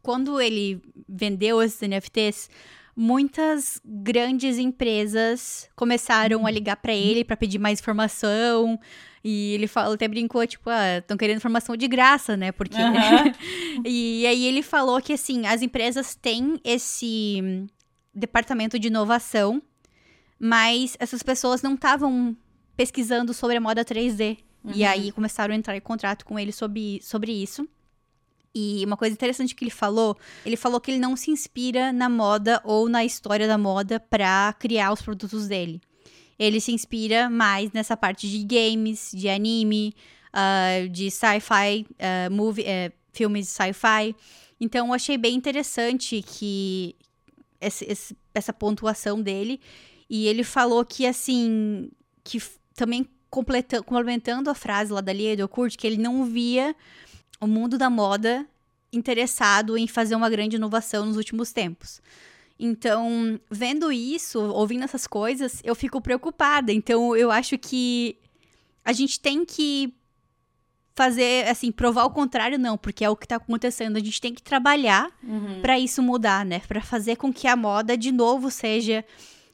[0.02, 2.50] quando ele vendeu esses NFTs,
[2.96, 8.80] muitas grandes empresas começaram a ligar para ele para pedir mais informação.
[9.24, 12.52] E ele falou, até brincou, tipo, ah, estão querendo informação de graça, né?
[12.52, 12.78] Porque.
[12.78, 13.82] Uhum.
[13.84, 17.68] e aí ele falou que, assim, as empresas têm esse hum,
[18.14, 19.62] departamento de inovação,
[20.40, 22.38] mas essas pessoas não estavam
[22.78, 24.45] pesquisando sobre a moda 3D.
[24.66, 24.72] Uhum.
[24.74, 27.68] E aí começaram a entrar em contrato com ele sobre, sobre isso.
[28.54, 32.10] E uma coisa interessante que ele falou, ele falou que ele não se inspira na
[32.10, 35.82] moda ou na história da moda para criar os produtos dele.
[36.40, 39.94] Ele se inspira mais nessa parte de games, de anime,
[40.34, 44.16] uh, de sci-fi, uh, movie, uh, filmes de sci-fi.
[44.60, 46.96] Então eu achei bem interessante que
[47.60, 49.60] esse, esse, essa pontuação dele.
[50.10, 51.90] E ele falou que assim,
[52.24, 52.42] que
[52.74, 56.76] também complementando a frase lá da Lia Edocourt, que ele não via
[57.40, 58.46] o mundo da moda
[58.92, 62.02] interessado em fazer uma grande inovação nos últimos tempos.
[62.58, 66.72] Então, vendo isso, ouvindo essas coisas, eu fico preocupada.
[66.72, 68.18] Então, eu acho que
[68.84, 69.94] a gente tem que
[70.96, 73.98] fazer, assim, provar o contrário, não, porque é o que está acontecendo.
[73.98, 75.60] A gente tem que trabalhar uhum.
[75.62, 76.62] para isso mudar, né?
[76.66, 79.04] Para fazer com que a moda, de novo, seja.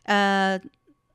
[0.04, 0.70] Uh,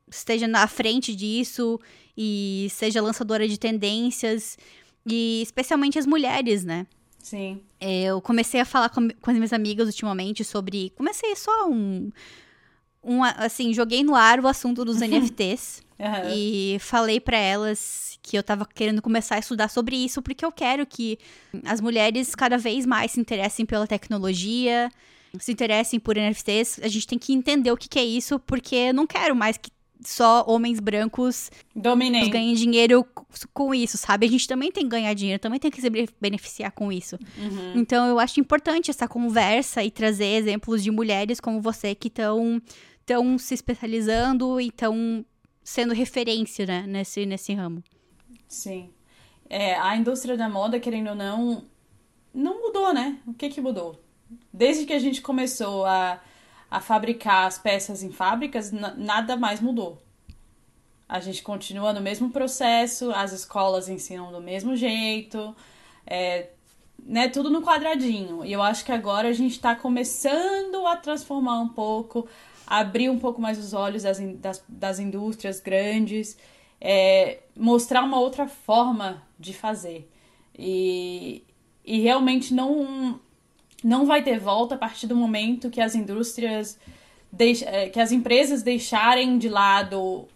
[0.09, 1.81] esteja na frente disso
[2.17, 4.57] e seja lançadora de tendências,
[5.05, 6.87] e especialmente as mulheres, né?
[7.27, 7.61] Sim.
[7.81, 10.91] É, eu comecei a falar com, com as minhas amigas ultimamente sobre.
[10.91, 12.11] Comecei só um.
[13.03, 15.83] um assim, joguei no ar o assunto dos NFTs.
[15.99, 16.31] Uhum.
[16.35, 20.53] E falei para elas que eu tava querendo começar a estudar sobre isso, porque eu
[20.53, 21.19] quero que
[21.65, 24.91] as mulheres cada vez mais se interessem pela tecnologia,
[25.39, 26.81] se interessem por NFTs.
[26.83, 29.57] A gente tem que entender o que, que é isso, porque eu não quero mais
[29.57, 29.71] que
[30.05, 33.07] só homens brancos ganhem dinheiro
[33.53, 34.27] com isso, sabe?
[34.27, 35.91] A gente também tem que ganhar dinheiro, também tem que se
[36.21, 37.19] beneficiar com isso.
[37.39, 37.73] Uhum.
[37.77, 42.61] Então eu acho importante essa conversa e trazer exemplos de mulheres como você que estão
[43.05, 45.25] tão se especializando e estão
[45.63, 47.83] sendo referência né, nesse, nesse ramo.
[48.49, 48.91] Sim.
[49.49, 51.65] É, a indústria da moda, querendo ou não,
[52.35, 53.19] não mudou, né?
[53.27, 54.01] O que que mudou?
[54.53, 56.21] Desde que a gente começou a
[56.71, 60.03] a fabricar as peças em fábricas, nada mais mudou.
[61.09, 65.55] A gente continua no mesmo processo, as escolas ensinam do mesmo jeito,
[66.05, 66.49] é,
[67.05, 68.45] né, tudo no quadradinho.
[68.45, 72.29] E eu acho que agora a gente está começando a transformar um pouco,
[72.67, 76.37] abrir um pouco mais os olhos das, das, das indústrias grandes,
[76.81, 80.11] é, mostrar uma outra forma de fazer.
[80.59, 81.45] E,
[81.85, 83.21] e realmente não
[83.87, 86.77] não vai ter volta a partir do momento que as indústrias,
[87.31, 87.63] deix...
[87.63, 90.27] Eh, que as empresas deixarem de lado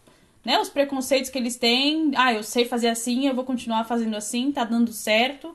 [0.44, 2.12] né, os preconceitos que eles têm.
[2.14, 5.52] Ah, eu sei fazer assim, eu vou continuar fazendo assim, tá dando certo.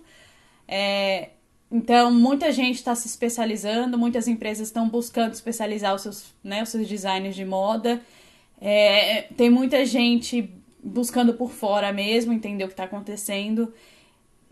[0.68, 1.30] É...
[1.72, 6.70] Então, muita gente está se especializando, muitas empresas estão buscando especializar os seus, né, os
[6.70, 8.02] seus designers de moda.
[8.60, 9.22] É...
[9.38, 10.50] Tem muita gente
[10.84, 13.74] buscando por fora mesmo, entender o que está acontecendo.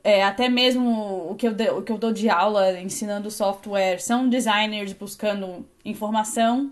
[0.03, 4.27] É, até mesmo o que, eu, o que eu dou de aula ensinando software são
[4.27, 6.71] designers buscando informação,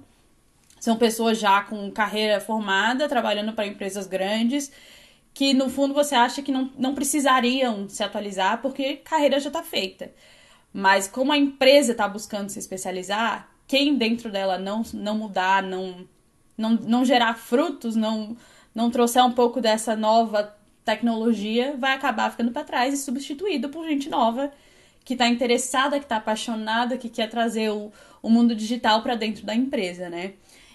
[0.79, 4.69] são pessoas já com carreira formada, trabalhando para empresas grandes,
[5.33, 9.63] que no fundo você acha que não, não precisariam se atualizar porque carreira já está
[9.63, 10.11] feita.
[10.73, 16.05] Mas como a empresa está buscando se especializar, quem dentro dela não, não mudar, não,
[16.57, 18.35] não, não gerar frutos, não,
[18.75, 20.53] não trouxer um pouco dessa nova
[20.83, 24.51] tecnologia vai acabar ficando para trás e substituído por gente nova
[25.03, 29.45] que está interessada, que está apaixonada, que quer trazer o, o mundo digital para dentro
[29.45, 30.33] da empresa, né?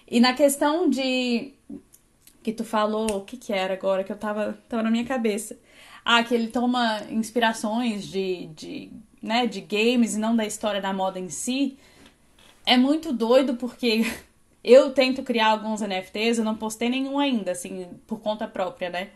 [0.08, 1.52] E na questão de
[2.42, 5.58] que tu falou, o que que era agora que eu tava, tava na minha cabeça?
[6.04, 10.92] Ah, que ele toma inspirações de, de, né, de games e não da história da
[10.92, 11.76] moda em si.
[12.64, 14.02] É muito doido porque
[14.62, 19.10] eu tento criar alguns NFTs, eu não postei nenhum ainda, assim, por conta própria, né?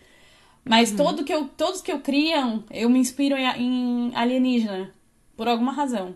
[0.64, 0.96] Mas uhum.
[0.96, 4.94] todo que eu, todos que eu criam, eu me inspiro em, em alienígena,
[5.36, 6.14] por alguma razão.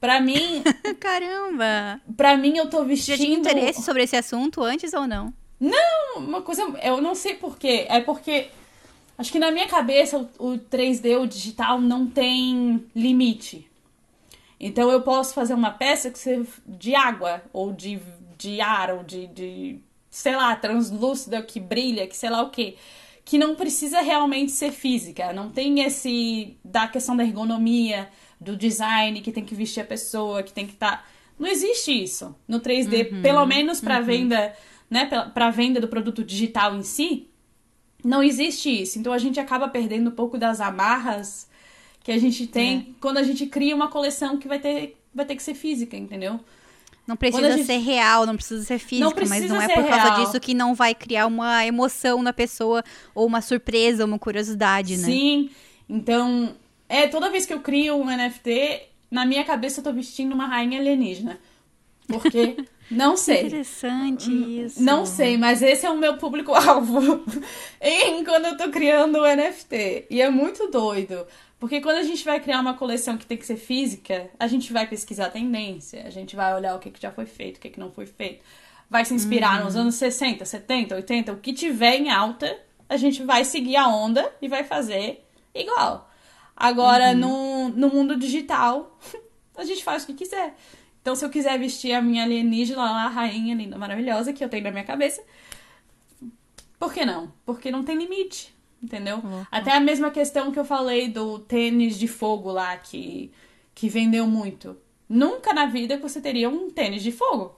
[0.00, 0.62] Pra mim.
[0.98, 2.00] Caramba!
[2.16, 3.16] Pra mim, eu tô vestindo.
[3.16, 5.32] Já tinha interesse sobre esse assunto antes ou não?
[5.60, 6.62] Não, uma coisa.
[6.82, 7.86] Eu não sei porquê.
[7.88, 8.48] É porque.
[9.16, 13.70] Acho que na minha cabeça o, o 3D, o digital, não tem limite.
[14.58, 18.00] Então eu posso fazer uma peça que seja de água, ou de,
[18.36, 19.78] de ar, ou de, de.
[20.10, 22.76] sei lá, translúcida, que brilha, que sei lá o quê
[23.24, 28.08] que não precisa realmente ser física, não tem esse da questão da ergonomia,
[28.40, 30.98] do design que tem que vestir a pessoa, que tem que estar.
[30.98, 31.04] Tá...
[31.38, 34.04] Não existe isso no 3D, uhum, pelo menos para uhum.
[34.04, 34.52] venda,
[34.90, 37.28] né, para venda do produto digital em si.
[38.04, 38.98] Não existe isso.
[38.98, 41.48] Então a gente acaba perdendo um pouco das amarras
[42.02, 43.00] que a gente tem é.
[43.00, 46.40] quando a gente cria uma coleção que vai ter, vai ter que ser física, entendeu?
[47.06, 47.66] Não precisa gente...
[47.66, 50.24] ser real, não precisa ser física, não mas não é por causa real.
[50.24, 52.84] disso que não vai criar uma emoção na pessoa,
[53.14, 55.04] ou uma surpresa, uma curiosidade, né?
[55.04, 55.50] Sim.
[55.88, 56.54] Então,
[56.88, 60.46] é, toda vez que eu crio um NFT, na minha cabeça eu tô vestindo uma
[60.46, 61.38] rainha alienígena.
[62.06, 62.56] Porque,
[62.90, 63.46] não sei.
[63.46, 64.82] Interessante hum, isso.
[64.82, 67.24] Não sei, mas esse é o meu público-alvo.
[68.24, 70.06] quando eu tô criando o um NFT.
[70.08, 71.26] E é muito doido.
[71.62, 74.72] Porque quando a gente vai criar uma coleção que tem que ser física, a gente
[74.72, 77.60] vai pesquisar a tendência, a gente vai olhar o que, que já foi feito, o
[77.60, 78.44] que, que não foi feito.
[78.90, 79.66] Vai se inspirar uhum.
[79.66, 82.52] nos anos 60, 70, 80, o que tiver em alta,
[82.88, 86.10] a gente vai seguir a onda e vai fazer igual.
[86.56, 87.68] Agora, uhum.
[87.68, 88.98] no, no mundo digital,
[89.56, 90.56] a gente faz o que quiser.
[91.00, 94.64] Então, se eu quiser vestir a minha alienígena a rainha linda, maravilhosa, que eu tenho
[94.64, 95.22] na minha cabeça,
[96.76, 97.32] por que não?
[97.46, 98.51] Porque não tem limite
[98.82, 99.18] entendeu?
[99.18, 99.46] Uhum.
[99.50, 103.30] Até a mesma questão que eu falei do tênis de fogo lá, que,
[103.74, 104.76] que vendeu muito.
[105.08, 107.54] Nunca na vida você teria um tênis de fogo.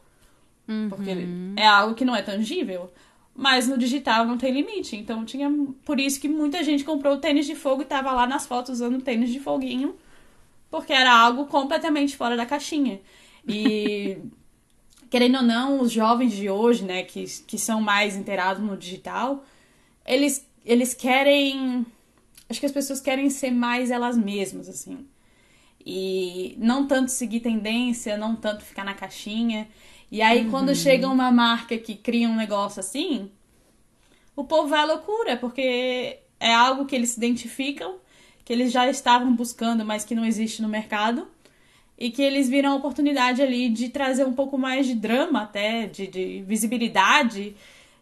[0.69, 0.89] Uhum.
[0.89, 1.11] Porque
[1.57, 2.93] é algo que não é tangível.
[3.35, 4.97] Mas no digital não tem limite.
[4.97, 5.51] Então tinha.
[5.85, 8.75] Por isso que muita gente comprou o tênis de fogo e tava lá nas fotos
[8.75, 9.97] usando tênis de foguinho.
[10.71, 13.01] Porque era algo completamente fora da caixinha.
[13.47, 14.19] E.
[15.11, 19.45] querendo ou não, os jovens de hoje, né, que, que são mais inteirados no digital,
[20.05, 21.85] eles eles querem.
[22.49, 25.07] Acho que as pessoas querem ser mais elas mesmas, assim.
[25.85, 29.69] E não tanto seguir tendência, não tanto ficar na caixinha.
[30.11, 30.51] E aí, uhum.
[30.51, 33.31] quando chega uma marca que cria um negócio assim,
[34.37, 37.97] o povo vai à loucura, porque é algo que eles se identificam,
[38.45, 41.29] que eles já estavam buscando, mas que não existe no mercado.
[41.97, 45.87] E que eles viram a oportunidade ali de trazer um pouco mais de drama, até,
[45.87, 47.55] de, de visibilidade,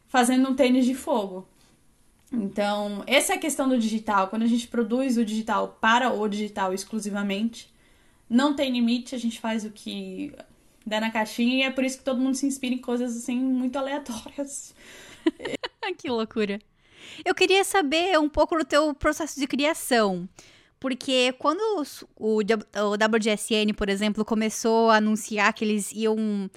[0.08, 1.46] fazendo um tênis de fogo.
[2.32, 4.28] Então, essa é a questão do digital.
[4.28, 7.72] Quando a gente produz o digital para o digital exclusivamente,
[8.28, 10.32] não tem limite, a gente faz o que
[10.86, 13.38] dá na caixinha e é por isso que todo mundo se inspira em coisas assim
[13.38, 14.74] muito aleatórias.
[15.98, 16.58] que loucura.
[17.24, 20.28] Eu queria saber um pouco do teu processo de criação.
[20.80, 21.60] Porque quando
[22.16, 26.50] o, o WGSN, por exemplo, começou a anunciar que eles iam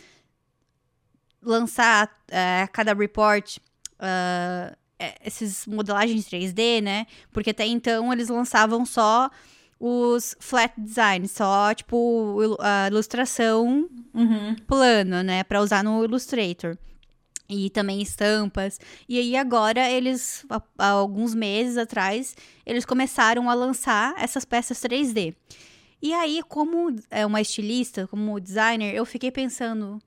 [1.44, 7.06] lançar uh, cada report uh, é, esses modelagens 3D, né?
[7.32, 9.30] Porque até então eles lançavam só
[9.80, 14.56] os flat designs, só tipo a ilustração uhum.
[14.68, 16.78] plano, né, para usar no Illustrator.
[17.48, 18.80] E também estampas.
[19.08, 20.43] E aí agora eles,
[20.80, 22.36] há, alguns meses atrás,
[22.66, 25.36] eles começaram a lançar essas peças 3D.
[26.02, 30.02] E aí, como é uma estilista, como designer, eu fiquei pensando,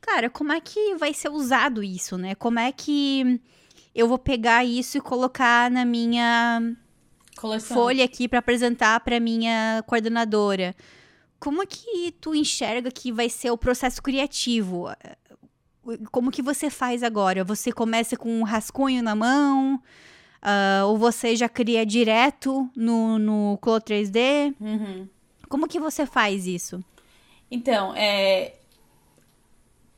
[0.00, 2.34] cara, como é que vai ser usado isso, né?
[2.34, 3.40] Como é que
[3.94, 6.62] eu vou pegar isso e colocar na minha
[7.36, 7.76] Coleção.
[7.76, 10.74] folha aqui para apresentar para minha coordenadora.
[11.38, 14.86] Como que tu enxerga que vai ser o processo criativo?
[16.10, 17.42] Como que você faz agora?
[17.44, 19.82] Você começa com um rascunho na mão?
[20.42, 24.54] Uh, ou você já cria direto no, no Clo 3D?
[24.60, 25.08] Uhum.
[25.48, 26.82] Como que você faz isso?
[27.50, 28.54] Então, é,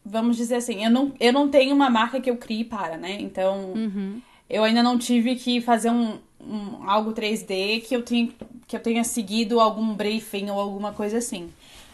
[0.05, 3.17] vamos dizer assim, eu não, eu não tenho uma marca que eu crie para, né?
[3.21, 4.21] Então, uhum.
[4.49, 8.29] eu ainda não tive que fazer um, um, algo 3D que eu, tenha,
[8.67, 11.51] que eu tenha seguido algum briefing ou alguma coisa assim.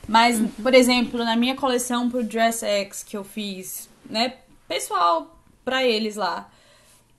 [0.09, 0.49] Mas, uhum.
[0.63, 4.35] por exemplo, na minha coleção pro Dress X que eu fiz, né,
[4.67, 6.51] pessoal, para eles lá,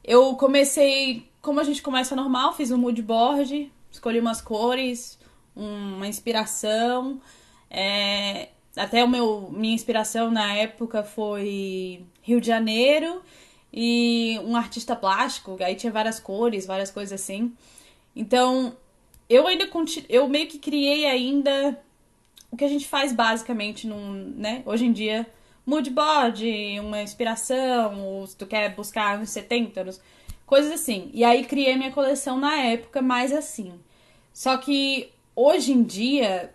[0.04, 5.18] eu comecei como a gente começa normal, fiz um mood board, escolhi umas cores,
[5.56, 7.20] uma inspiração.
[7.70, 13.22] É, até o meu minha inspiração na época foi Rio de Janeiro
[13.74, 17.54] e um artista plástico, aí tinha várias cores, várias coisas assim.
[18.16, 18.76] Então,
[19.30, 19.70] eu ainda
[20.10, 21.80] eu meio que criei ainda
[22.52, 25.26] o que a gente faz basicamente num, né, hoje em dia,
[25.66, 26.46] mood board,
[26.82, 30.02] uma inspiração, ou se tu quer buscar uns 70, nos,
[30.46, 31.10] coisas assim.
[31.14, 33.80] E aí criei minha coleção na época mais assim.
[34.34, 36.54] Só que hoje em dia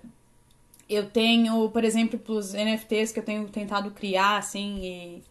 [0.89, 5.23] eu tenho, por exemplo, os NFTs que eu tenho tentado criar assim e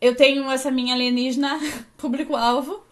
[0.00, 1.60] eu tenho essa minha alienígena
[1.96, 2.82] público-alvo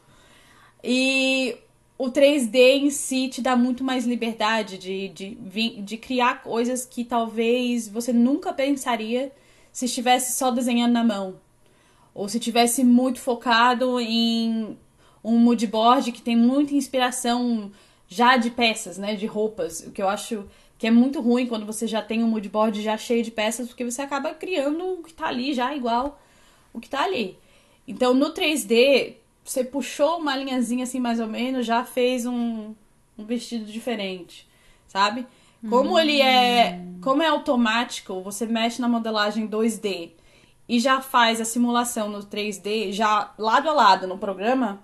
[0.82, 1.56] e
[1.96, 7.04] o 3D em si te dá muito mais liberdade de, de, de criar coisas que
[7.04, 9.32] talvez você nunca pensaria
[9.72, 11.40] se estivesse só desenhando na mão.
[12.14, 14.76] Ou se tivesse muito focado em
[15.22, 17.70] um moodboard que tem muita inspiração
[18.06, 19.14] já de peças, né?
[19.14, 19.80] De roupas.
[19.80, 20.44] O que eu acho
[20.78, 23.84] que é muito ruim quando você já tem um moodboard já cheio de peças, porque
[23.84, 26.20] você acaba criando o que tá ali já igual
[26.72, 27.36] o que tá ali.
[27.86, 29.14] Então no 3D,
[29.44, 32.74] você puxou uma linhazinha assim mais ou menos, já fez um,
[33.18, 34.48] um vestido diferente,
[34.86, 35.26] sabe?
[35.68, 35.98] Como hum.
[35.98, 40.12] ele é, como é automático, você mexe na modelagem 2D
[40.68, 44.80] e já faz a simulação no 3D, já lado a lado no programa.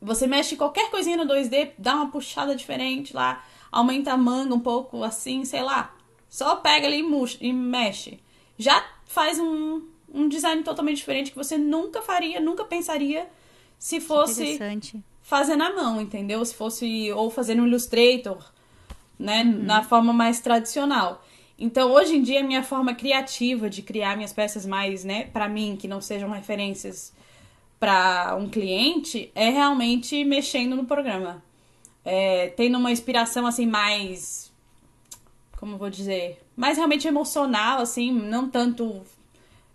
[0.00, 4.60] Você mexe qualquer coisinha no 2D, dá uma puxada diferente lá, aumenta a manga um
[4.60, 5.94] pouco assim, sei lá.
[6.28, 8.20] Só pega ali e, e mexe.
[8.58, 13.28] Já faz um, um design totalmente diferente que você nunca faria, nunca pensaria
[13.78, 14.58] se fosse
[15.22, 16.44] fazer na mão, entendeu?
[16.44, 18.44] Se fosse ou fazer no Illustrator,
[19.18, 19.62] né, uhum.
[19.62, 21.24] na forma mais tradicional.
[21.58, 25.48] Então, hoje em dia, a minha forma criativa de criar minhas peças mais, né, para
[25.48, 27.12] mim, que não sejam referências
[27.78, 31.42] para um cliente, é realmente mexendo no programa.
[32.04, 34.52] É, tendo uma inspiração, assim, mais.
[35.58, 36.40] Como vou dizer?
[36.56, 39.02] Mais realmente emocional, assim, não tanto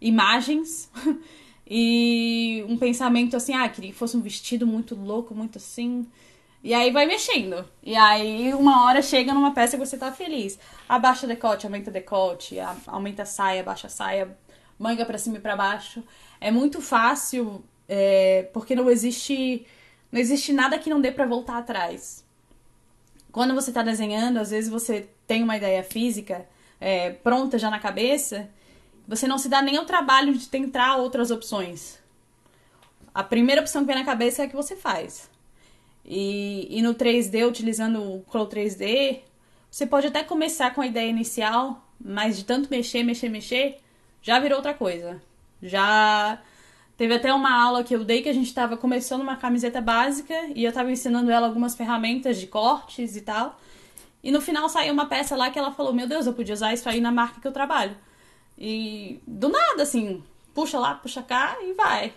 [0.02, 0.92] imagens.
[1.68, 6.08] E um pensamento assim, ah, queria que fosse um vestido muito louco, muito assim.
[6.64, 7.66] E aí vai mexendo.
[7.82, 10.60] E aí uma hora chega numa peça que você tá feliz.
[10.88, 14.38] Abaixa decote, aumenta decote, aumenta a saia, abaixa a saia,
[14.78, 16.04] manga para cima e para baixo.
[16.40, 19.66] É muito fácil, é, porque não existe
[20.12, 22.24] não existe nada que não dê para voltar atrás.
[23.32, 26.48] Quando você tá desenhando, às vezes você tem uma ideia física
[26.80, 28.50] é, pronta já na cabeça
[29.08, 32.00] você não se dá nem o trabalho de tentar outras opções.
[33.14, 35.30] A primeira opção que vem na cabeça é a que você faz.
[36.04, 39.22] E, e no 3D, utilizando o Crow 3D,
[39.70, 43.78] você pode até começar com a ideia inicial, mas de tanto mexer, mexer, mexer,
[44.22, 45.22] já virou outra coisa.
[45.62, 46.42] Já
[46.98, 50.34] teve até uma aula que eu dei que a gente estava começando uma camiseta básica
[50.56, 53.60] e eu estava ensinando ela algumas ferramentas de cortes e tal.
[54.24, 56.74] E no final saiu uma peça lá que ela falou: Meu Deus, eu podia usar
[56.74, 57.96] isso aí na marca que eu trabalho.
[58.58, 60.24] E do nada, assim,
[60.54, 62.14] puxa lá, puxa cá e vai.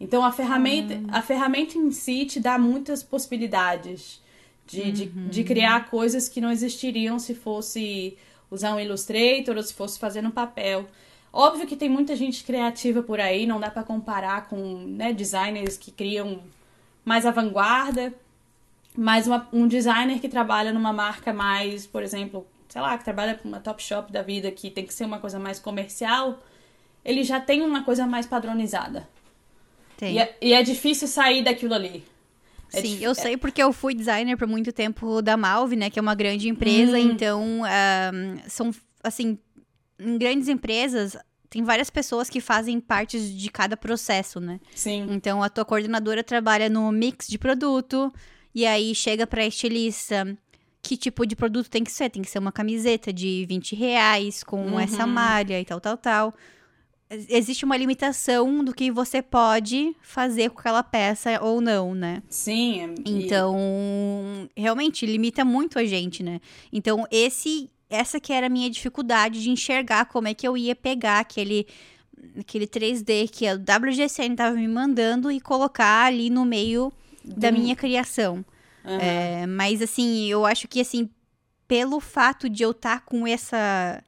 [0.00, 1.06] Então a ferramenta, uhum.
[1.10, 4.22] a ferramenta em si te dá muitas possibilidades
[4.66, 4.92] de, uhum.
[4.92, 8.16] de, de, criar coisas que não existiriam se fosse
[8.50, 10.86] usar um Illustrator ou se fosse fazer no papel.
[11.32, 14.56] Óbvio que tem muita gente criativa por aí, não dá para comparar com
[14.86, 16.40] né, designers que criam
[17.04, 18.12] mais à vanguarda,
[18.96, 23.34] mas uma, um designer que trabalha numa marca mais, por exemplo, sei lá, que trabalha
[23.34, 26.38] com uma top shop da vida que tem que ser uma coisa mais comercial,
[27.04, 29.08] ele já tem uma coisa mais padronizada.
[29.96, 30.14] Tem.
[30.14, 32.04] E é, e é difícil sair daquilo ali.
[32.72, 35.88] É Sim, eu sei porque eu fui designer por muito tempo da Malve, né?
[35.88, 37.00] Que é uma grande empresa, hum.
[37.00, 37.62] então um,
[38.46, 38.70] são,
[39.02, 39.38] assim,
[39.98, 41.16] em grandes empresas
[41.50, 44.60] tem várias pessoas que fazem partes de cada processo, né?
[44.74, 45.06] Sim.
[45.10, 48.12] Então a tua coordenadora trabalha no mix de produto,
[48.54, 50.36] e aí chega pra estilista
[50.82, 52.10] que tipo de produto tem que ser.
[52.10, 54.80] Tem que ser uma camiseta de 20 reais com uhum.
[54.80, 56.34] essa malha e tal, tal, tal.
[57.10, 62.22] Existe uma limitação do que você pode fazer com aquela peça ou não, né?
[62.28, 62.82] Sim.
[62.82, 63.56] É, então,
[64.54, 66.38] realmente, limita muito a gente, né?
[66.70, 70.76] Então, esse, essa que era a minha dificuldade de enxergar como é que eu ia
[70.76, 71.66] pegar aquele
[72.38, 76.92] aquele 3D que a WGCN estava me mandando e colocar ali no meio
[77.24, 78.44] da minha criação.
[78.84, 78.98] Uhum.
[78.98, 81.08] É, mas, assim, eu acho que, assim,
[81.66, 84.02] pelo fato de eu estar tá com essa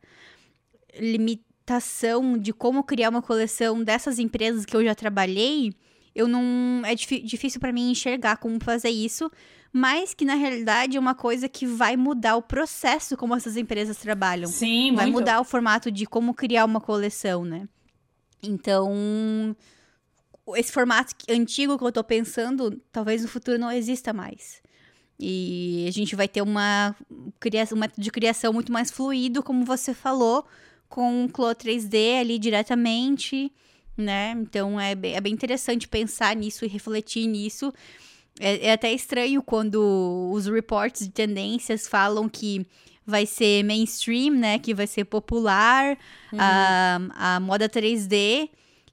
[0.98, 5.72] limitação de como criar uma coleção dessas empresas que eu já trabalhei,
[6.14, 6.82] eu não.
[6.84, 9.30] É difícil para mim enxergar como fazer isso,
[9.72, 13.96] mas que na realidade é uma coisa que vai mudar o processo como essas empresas
[13.96, 14.48] trabalham.
[14.48, 15.18] Sim, Vai muito.
[15.18, 17.68] mudar o formato de como criar uma coleção, né?
[18.42, 19.54] Então
[20.56, 24.60] esse formato antigo que eu tô pensando, talvez no futuro não exista mais.
[25.18, 26.96] E a gente vai ter uma
[27.38, 30.46] criação, um método de criação muito mais fluido, como você falou,
[30.88, 33.52] com o Clo 3D ali diretamente,
[33.96, 34.32] né?
[34.32, 37.72] Então é bem, é bem interessante pensar nisso e refletir nisso.
[38.40, 42.66] É, é até estranho quando os reports de tendências falam que
[43.06, 44.58] vai ser mainstream, né?
[44.58, 45.98] Que vai ser popular
[46.32, 46.38] uhum.
[46.40, 48.48] a, a moda 3D.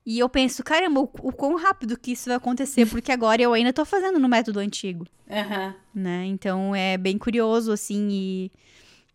[0.06, 3.54] E eu penso, caramba, o, o quão rápido que isso vai acontecer, porque agora eu
[3.54, 5.06] ainda tô fazendo no método antigo.
[5.30, 5.74] Uhum.
[5.93, 6.26] Né?
[6.26, 8.52] Então é bem curioso, assim, e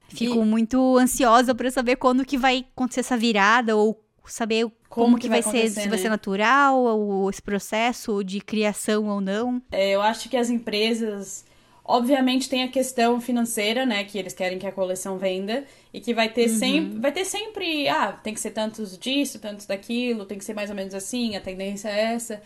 [0.08, 0.46] fico e...
[0.46, 5.22] muito ansiosa para saber quando que vai acontecer essa virada, ou saber como, como que,
[5.22, 9.62] que, vai, vai ser, se vai ser natural, ou esse processo de criação ou não.
[9.70, 11.44] É, eu acho que as empresas
[11.84, 16.14] Obviamente tem a questão financeira, né, que eles querem que a coleção venda e que
[16.14, 16.56] vai ter uhum.
[16.56, 20.54] sempre, vai ter sempre, ah, tem que ser tantos disso, tantos daquilo, tem que ser
[20.54, 22.40] mais ou menos assim, a tendência é essa.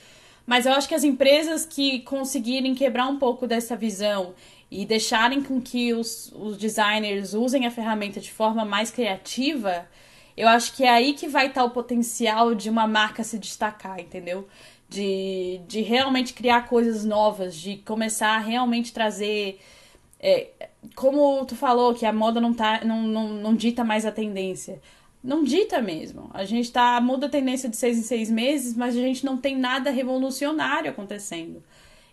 [0.47, 4.33] Mas eu acho que as empresas que conseguirem quebrar um pouco dessa visão
[4.71, 9.87] e deixarem com que os, os designers usem a ferramenta de forma mais criativa,
[10.37, 13.99] eu acho que é aí que vai estar o potencial de uma marca se destacar,
[14.01, 14.47] entendeu?
[14.89, 19.61] de, de realmente criar coisas novas, de começar a realmente trazer.
[20.21, 20.49] É,
[20.95, 24.81] como tu falou, que a moda não, tá, não, não, não dita mais a tendência.
[25.23, 26.31] Não dita mesmo.
[26.33, 27.01] A gente tá.
[27.01, 30.91] Muda a tendência de seis em seis meses, mas a gente não tem nada revolucionário
[30.91, 31.63] acontecendo.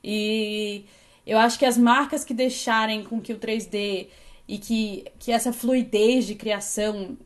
[0.04, 0.86] E
[1.26, 4.08] eu acho que as marcas que deixarem com que o 3D
[4.48, 7.18] e que, que essa fluidez de criação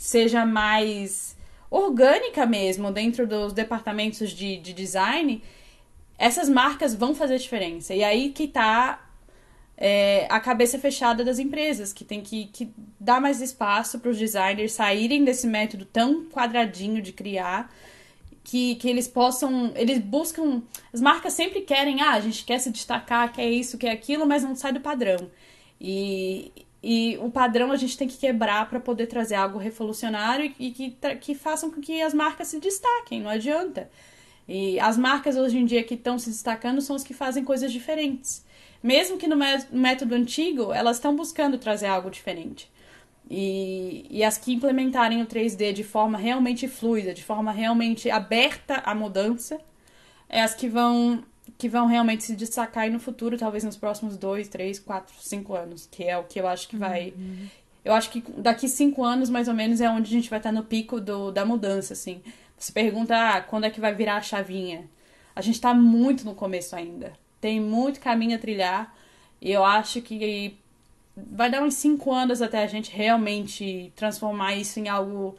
[0.00, 1.36] seja mais
[1.70, 5.42] orgânica mesmo dentro dos departamentos de, de design,
[6.16, 7.94] essas marcas vão fazer diferença.
[7.94, 9.06] E aí que tá
[9.76, 14.16] é, a cabeça fechada das empresas, que tem que, que dar mais espaço para os
[14.16, 17.70] designers saírem desse método tão quadradinho de criar.
[18.42, 19.70] Que, que eles possam.
[19.76, 20.62] Eles buscam.
[20.94, 24.42] As marcas sempre querem, ah, a gente quer se destacar, quer isso, quer aquilo, mas
[24.42, 25.30] não sai do padrão.
[25.78, 26.50] E,
[26.82, 30.96] e o padrão a gente tem que quebrar para poder trazer algo revolucionário e que,
[31.20, 33.90] que façam com que as marcas se destaquem, não adianta.
[34.48, 37.70] E as marcas hoje em dia que estão se destacando são as que fazem coisas
[37.70, 38.44] diferentes.
[38.82, 39.36] Mesmo que no
[39.70, 42.70] método antigo, elas estão buscando trazer algo diferente.
[43.28, 48.76] E, e as que implementarem o 3D de forma realmente fluida, de forma realmente aberta
[48.84, 49.60] à mudança,
[50.28, 51.22] é as que vão
[51.58, 55.54] que vão realmente se destacar aí no futuro, talvez nos próximos dois, três, quatro, cinco
[55.54, 57.14] anos, que é o que eu acho que vai.
[57.16, 57.48] Uhum.
[57.84, 60.52] Eu acho que daqui cinco anos, mais ou menos, é onde a gente vai estar
[60.52, 62.22] no pico do, da mudança, assim.
[62.58, 64.84] Você pergunta, ah, quando é que vai virar a chavinha?
[65.34, 67.12] A gente está muito no começo ainda.
[67.40, 68.94] Tem muito caminho a trilhar.
[69.40, 70.58] E eu acho que
[71.16, 75.36] vai dar uns cinco anos até a gente realmente transformar isso em algo,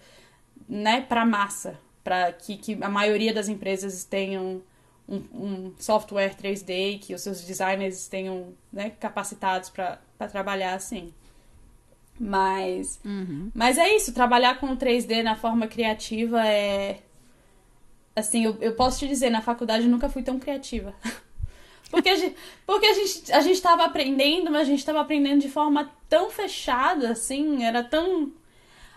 [0.68, 1.80] né, para massa.
[2.04, 4.62] para que, que a maioria das empresas tenham
[5.12, 10.00] um, um software 3D que os seus designers tenham né, capacitados para
[10.32, 11.14] trabalhar assim.
[12.18, 13.52] Mas, uhum.
[13.54, 17.00] mas é isso, trabalhar com o 3D na forma criativa é.
[18.16, 20.94] Assim, eu, eu posso te dizer, na faculdade eu nunca fui tão criativa.
[21.90, 25.42] Porque a gente, porque a gente, a gente tava aprendendo, mas a gente estava aprendendo
[25.42, 28.32] de forma tão fechada, assim, era tão.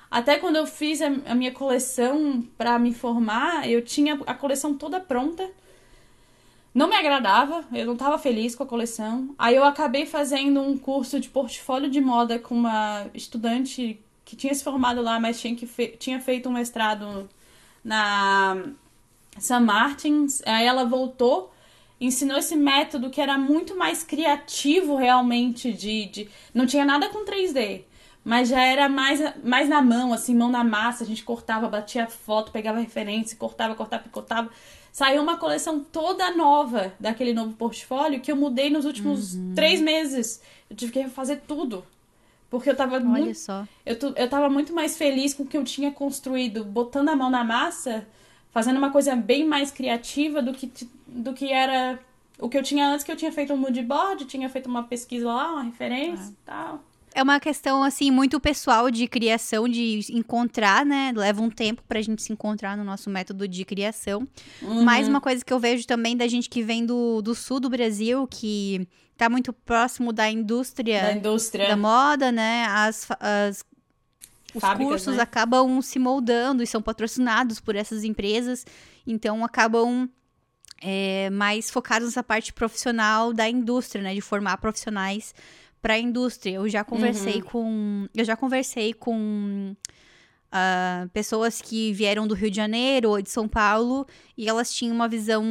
[0.08, 4.78] Até quando eu fiz a, a minha coleção para me formar, eu tinha a coleção
[4.78, 5.50] toda pronta
[6.74, 9.32] não me agradava, eu não estava feliz com a coleção.
[9.38, 14.52] Aí eu acabei fazendo um curso de portfólio de moda com uma estudante que tinha
[14.52, 17.30] se formado lá, mas tinha, que fe tinha feito um mestrado
[17.84, 18.56] na
[19.38, 19.60] St.
[19.60, 20.42] Martins.
[20.44, 21.52] Aí ela voltou,
[22.01, 26.28] ensinou esse método que era muito mais criativo realmente de, de...
[26.52, 27.82] não tinha nada com 3D.
[28.24, 31.05] Mas já era mais, mais na mão, assim, mão na massa.
[31.05, 34.51] A gente cortava, batia foto, pegava referência, cortava, cortava, picotava.
[34.94, 39.52] Saiu uma coleção toda nova daquele novo portfólio que eu mudei nos últimos uhum.
[39.52, 40.40] três meses.
[40.70, 41.84] Eu tive que refazer tudo.
[42.48, 43.36] Porque eu tava Olha muito.
[43.36, 43.66] Só.
[43.84, 47.28] Eu, eu tava muito mais feliz com o que eu tinha construído, botando a mão
[47.28, 48.06] na massa,
[48.52, 50.70] fazendo uma coisa bem mais criativa do que,
[51.08, 51.98] do que era
[52.38, 54.84] o que eu tinha antes, que eu tinha feito um mood board, tinha feito uma
[54.84, 56.46] pesquisa lá, uma referência e ah.
[56.46, 56.84] tal.
[57.15, 61.12] É uma questão, assim, muito pessoal de criação, de encontrar, né?
[61.15, 64.27] Leva um tempo pra gente se encontrar no nosso método de criação.
[64.61, 64.82] Uhum.
[64.82, 67.70] Mais uma coisa que eu vejo também da gente que vem do, do sul do
[67.70, 71.69] Brasil, que tá muito próximo da indústria da, indústria.
[71.69, 72.66] da moda, né?
[72.69, 73.65] As, as
[74.53, 75.23] os Fábricas, cursos né?
[75.23, 78.66] acabam se moldando e são patrocinados por essas empresas,
[79.07, 80.09] então acabam
[80.82, 84.15] é, mais focados nessa parte profissional da indústria, né?
[84.15, 85.32] De formar profissionais
[85.85, 86.55] para a indústria.
[86.55, 87.43] Eu já conversei uhum.
[87.43, 88.09] com.
[88.15, 89.77] Eu já conversei com
[90.48, 94.94] uh, pessoas que vieram do Rio de Janeiro ou de São Paulo e elas tinham
[94.94, 95.44] uma visão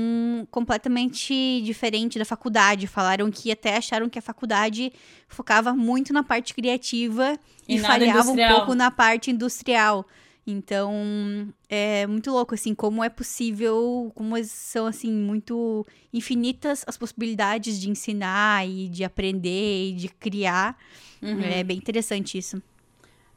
[0.50, 2.88] completamente diferente da faculdade.
[2.88, 4.92] Falaram que até acharam que a faculdade
[5.28, 7.38] focava muito na parte criativa
[7.70, 10.04] e, e falhava um pouco na parte industrial.
[10.46, 17.80] Então, é muito louco, assim, como é possível, como são, assim, muito infinitas as possibilidades
[17.80, 20.78] de ensinar e de aprender e de criar.
[21.22, 21.42] Uhum.
[21.42, 22.62] É bem interessante isso.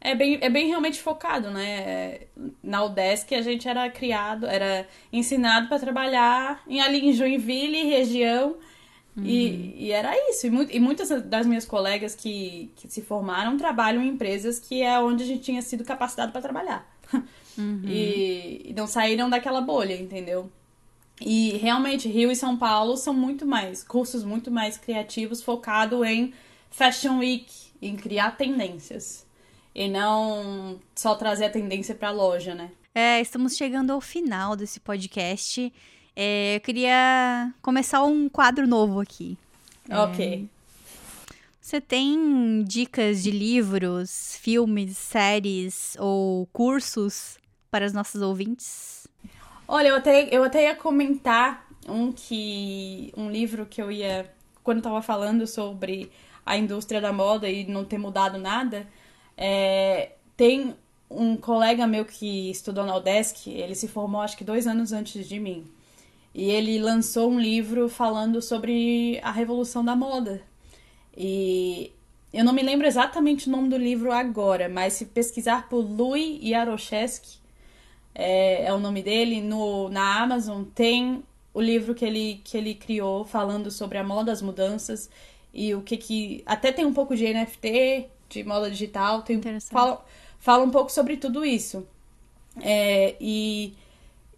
[0.01, 2.21] É bem, é bem realmente focado, né?
[2.63, 8.57] Na UDESC a gente era criado, era ensinado para trabalhar em, ali em Joinville, região,
[9.17, 9.25] Uhum.
[9.25, 10.47] E, e, era isso.
[10.47, 14.83] E, mu e, muitas das minhas colegas que, que se formaram trabalham em empresas que
[14.83, 16.87] é onde a gente tinha sido capacitado para trabalhar.
[17.59, 17.85] Uhum.
[17.87, 20.51] E, e não saíram daquela bolha, entendeu?
[21.21, 26.35] E realmente, Rio e São Paulo são muito mais, cursos muito mais criativos, focado em
[26.71, 27.47] Fashion Week,
[27.81, 29.27] em criar tendências.
[29.75, 32.71] E não só trazer a tendência para a loja, né?
[32.95, 35.73] É, estamos chegando ao final desse podcast.
[36.19, 39.37] É, eu queria começar um quadro novo aqui.
[39.91, 40.49] Ok.
[40.51, 40.57] É,
[41.61, 47.37] você tem dicas de livros, filmes, séries ou cursos
[47.71, 49.07] para os nossos ouvintes?
[49.69, 53.13] Olha, eu até, eu até ia comentar um que.
[53.17, 54.33] um livro que eu ia.
[54.65, 56.11] Quando eu tava falando sobre
[56.47, 58.87] a indústria da moda e não ter mudado nada,
[59.37, 60.75] é, tem
[61.11, 65.29] um colega meu que estudou na UDESC, ele se formou acho que dois anos antes
[65.29, 65.67] de mim.
[66.37, 70.43] E ele lançou um livro falando sobre a revolução da moda.
[71.17, 71.91] E
[72.31, 76.39] eu não me lembro exatamente o nome do livro agora, mas se pesquisar por Louis
[76.43, 77.39] Yaroshevsky,
[78.15, 82.75] é, é o nome dele, no, na Amazon tem o livro que ele, que ele
[82.75, 85.09] criou falando sobre a moda, as mudanças
[85.55, 86.43] e o que que...
[86.45, 89.41] Até tem um pouco de NFT, de moda digital, tem,
[89.71, 90.05] fala,
[90.39, 91.89] fala um pouco sobre tudo isso.
[92.61, 93.73] É, e,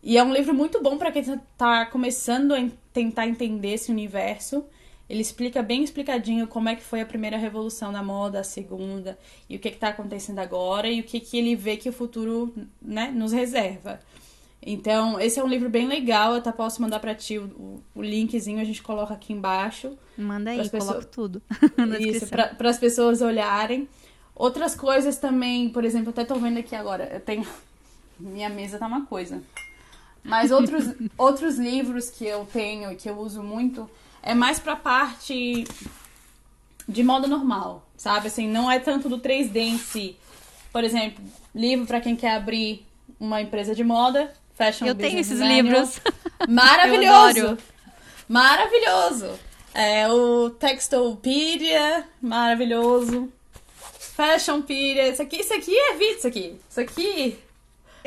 [0.03, 4.65] e é um livro muito bom para quem está começando a tentar entender esse universo.
[5.09, 9.19] Ele explica bem explicadinho como é que foi a primeira revolução da moda, a segunda,
[9.49, 12.55] e o que está acontecendo agora, e o que, que ele vê que o futuro
[12.81, 14.01] né, nos reserva.
[14.61, 16.33] Então, esse é um livro bem legal.
[16.33, 19.97] Eu até posso mandar para ti o, o, linkzinho, a gente coloca aqui embaixo.
[20.17, 20.85] Manda aí, pessoas...
[20.85, 21.43] coloca tudo.
[21.99, 23.89] Isso, para as pessoas olharem.
[24.35, 27.47] Outras coisas também, por exemplo, até tô vendo aqui agora, eu tenho.
[28.21, 29.43] Minha mesa tá uma coisa.
[30.23, 33.89] Mas outros, outros livros que eu tenho e que eu uso muito
[34.23, 35.65] é mais pra parte
[36.89, 38.29] de moda normal, sabe?
[38.29, 40.17] Assim, não é tanto do 3D em si.
[40.73, 41.23] Por exemplo,
[41.55, 42.87] livro para quem quer abrir
[43.19, 46.01] uma empresa de moda, Fashion Eu tenho esses livros.
[46.49, 47.59] Maravilhoso!
[48.29, 49.39] Maravilhoso!
[49.75, 53.33] É o Textopedia, maravilhoso.
[54.19, 56.57] Fashionpedia, isso aqui, isso aqui é vida, isso aqui.
[56.69, 57.39] Isso aqui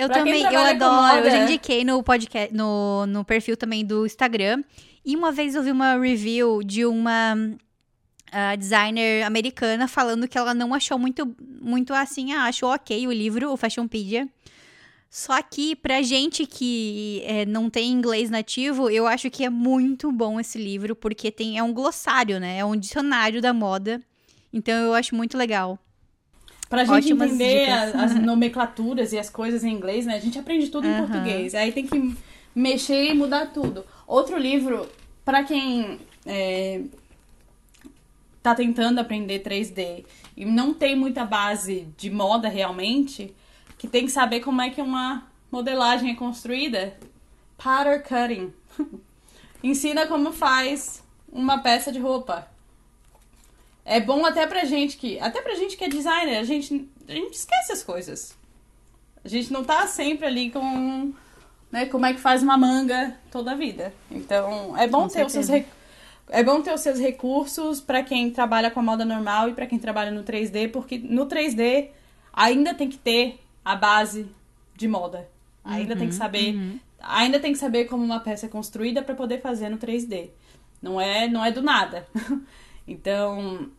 [0.02, 1.26] eu pra também, eu adoro.
[1.26, 4.64] Eu já indiquei no podcast, no, no perfil também do Instagram.
[5.06, 10.54] E uma vez eu vi uma review de uma uh, designer americana falando que ela
[10.54, 14.28] não achou muito, muito assim, ah, achou ok o livro, o Fashionpedia.
[15.10, 20.12] Só que pra gente que é, não tem inglês nativo, eu acho que é muito
[20.12, 22.58] bom esse livro, porque tem, é um glossário, né?
[22.60, 24.02] É um dicionário da moda.
[24.54, 25.78] Então eu acho muito legal.
[26.72, 30.16] Pra gente Ótimas entender as, as, nomenclaturas e as coisas em inglês, né?
[30.16, 30.94] A gente aprende tudo uhum.
[30.94, 31.54] em português.
[31.54, 32.16] Aí tem que
[32.56, 33.86] mexer e mudar tudo.
[34.08, 34.88] Outro livro,
[35.26, 36.80] para quem é,
[38.42, 40.06] tá tentando aprender 3D
[40.38, 43.36] e não tem muita base de moda realmente,
[43.78, 46.98] que tem que saber como é que uma modelagem é construída.
[47.58, 48.54] Pattern cutting.
[49.62, 52.48] Ensina como faz uma peça de roupa.
[53.84, 55.20] É bom até pra gente que.
[55.20, 58.38] Até pra gente que é designer, a gente, a gente esquece as coisas.
[59.24, 61.14] A gente não tá sempre ali com.
[61.72, 63.94] Né, como é que faz uma manga toda a vida.
[64.10, 65.40] Então, é bom com ter certeza.
[65.40, 65.66] os seus
[66.32, 69.68] é bom ter os seus recursos para quem trabalha com a moda normal e para
[69.68, 71.90] quem trabalha no 3D, porque no 3D
[72.34, 74.26] ainda tem que ter a base
[74.76, 75.28] de moda.
[75.64, 76.80] Ainda uhum, tem que uhum, saber, uhum.
[77.02, 80.30] ainda tem que saber como uma peça é construída para poder fazer no 3D.
[80.82, 82.08] Não é, não é do nada.
[82.88, 83.70] Então,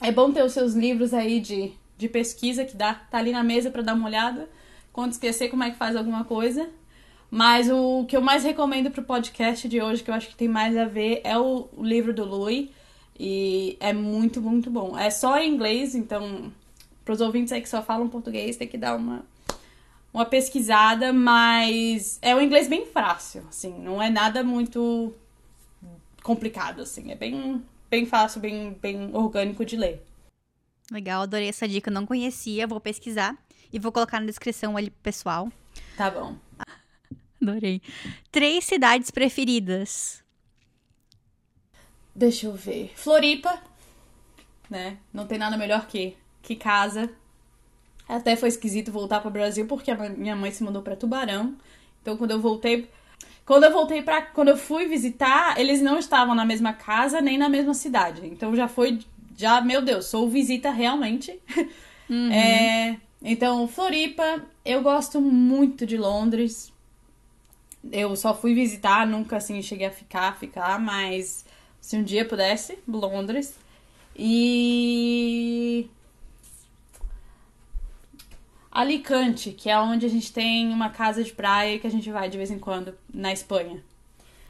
[0.00, 3.42] é bom ter os seus livros aí de, de pesquisa que dá, tá ali na
[3.42, 4.48] mesa para dar uma olhada,
[4.92, 6.68] quando esquecer como é que faz alguma coisa.
[7.30, 10.48] Mas o que eu mais recomendo pro podcast de hoje, que eu acho que tem
[10.48, 12.68] mais a ver, é o, o livro do Louis.
[13.18, 14.96] E é muito, muito bom.
[14.96, 16.52] É só em inglês, então,
[17.04, 19.24] pros ouvintes aí que só falam português, tem que dar uma,
[20.12, 25.12] uma pesquisada, mas é um inglês bem fácil, assim, não é nada muito
[26.22, 30.04] complicado, assim, é bem, bem fácil, bem, bem orgânico de ler.
[30.90, 33.36] Legal, adorei essa dica, não conhecia, vou pesquisar
[33.72, 35.50] e vou colocar na descrição ali pro pessoal.
[35.96, 36.36] Tá bom.
[37.40, 37.80] Adorei.
[38.32, 40.24] Três cidades preferidas.
[42.14, 42.92] Deixa eu ver.
[42.96, 43.62] Floripa,
[44.68, 44.98] né?
[45.12, 47.10] Não tem nada melhor que, que casa.
[48.08, 51.56] Até foi esquisito voltar pro Brasil porque a minha mãe se mudou para Tubarão.
[52.00, 52.88] Então quando eu voltei,
[53.48, 57.38] quando eu voltei para, quando eu fui visitar, eles não estavam na mesma casa nem
[57.38, 58.26] na mesma cidade.
[58.26, 58.98] Então já foi,
[59.34, 61.40] já meu Deus, sou visita realmente.
[62.10, 62.30] Uhum.
[62.30, 66.70] É, então Floripa, eu gosto muito de Londres.
[67.90, 71.46] Eu só fui visitar, nunca assim cheguei a ficar, ficar, mas
[71.80, 73.56] se um dia pudesse, Londres.
[74.14, 75.88] E
[78.78, 82.28] Alicante, que é onde a gente tem uma casa de praia que a gente vai
[82.28, 83.82] de vez em quando na Espanha.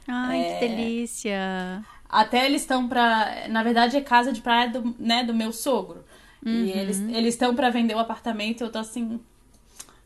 [0.07, 0.59] Ai, é...
[0.59, 1.83] que delícia!
[2.07, 3.47] Até eles estão pra.
[3.49, 6.05] Na verdade, é casa de praia do, né, do meu sogro.
[6.45, 6.63] Uhum.
[6.63, 9.19] E eles estão para vender o apartamento e eu tô assim.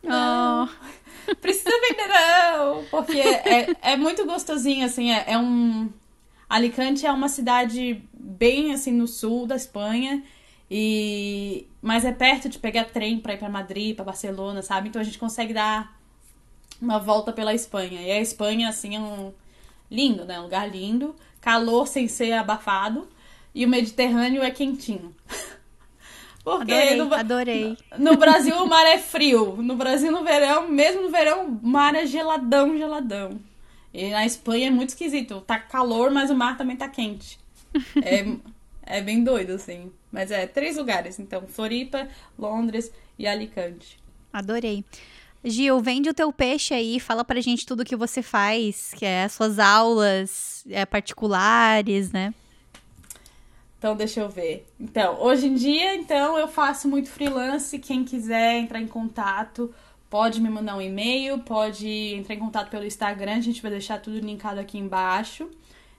[0.02, 1.36] Não, oh.
[1.42, 2.86] precisa vender, não!
[2.86, 5.12] Porque é, é muito gostosinho, assim.
[5.12, 5.90] É, é um.
[6.50, 10.24] Alicante é uma cidade bem assim no sul da Espanha.
[10.76, 14.90] E mas é perto de pegar trem para ir para Madrid, para Barcelona, sabe?
[14.90, 15.96] Então a gente consegue dar
[16.82, 18.02] uma volta pela Espanha.
[18.02, 19.32] E a Espanha assim é um
[19.92, 20.40] lindo, né?
[20.40, 23.08] Um lugar lindo, calor sem ser abafado
[23.54, 25.16] e o Mediterrâneo é quentinho.
[26.44, 27.78] Porque adorei, no, adorei.
[28.00, 29.56] No Brasil o mar é frio.
[29.58, 33.40] No Brasil no verão, mesmo no verão, o mar é geladão, geladão.
[33.94, 35.40] E na Espanha é muito esquisito.
[35.42, 37.38] Tá calor, mas o mar também tá quente.
[38.04, 38.26] É,
[38.98, 39.92] é bem doido, assim.
[40.14, 41.48] Mas é, três lugares, então.
[41.48, 42.08] Floripa,
[42.38, 44.00] Londres e Alicante.
[44.32, 44.86] Adorei.
[45.44, 49.24] Gil, vende o teu peixe aí, fala pra gente tudo que você faz, que é
[49.24, 52.34] as suas aulas é, particulares, né?
[53.78, 54.66] Então, deixa eu ver.
[54.80, 57.78] Então, hoje em dia, então, eu faço muito freelance.
[57.80, 59.74] Quem quiser entrar em contato,
[60.10, 64.00] pode me mandar um e-mail, pode entrar em contato pelo Instagram, a gente vai deixar
[64.00, 65.50] tudo linkado aqui embaixo.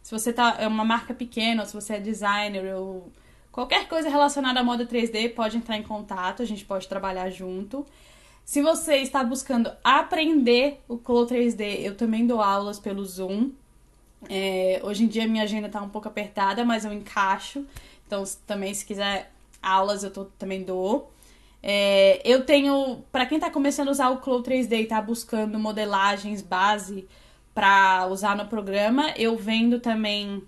[0.02, 3.12] Se você tá, é uma marca pequena, ou se você é designer ou
[3.54, 7.86] qualquer coisa relacionada à moda 3D, pode entrar em contato, a gente pode trabalhar junto.
[8.44, 13.52] Se você está buscando aprender o Clo 3D, eu também dou aulas pelo Zoom.
[14.28, 17.64] É, hoje em dia minha agenda está um pouco apertada, mas eu encaixo.
[18.04, 19.30] Então, também se quiser
[19.62, 21.12] aulas, eu tô, também dou.
[21.62, 25.60] É, eu tenho, para quem está começando a usar o Clo 3D e está buscando
[25.60, 27.06] modelagens base
[27.54, 30.42] para usar no programa, eu vendo também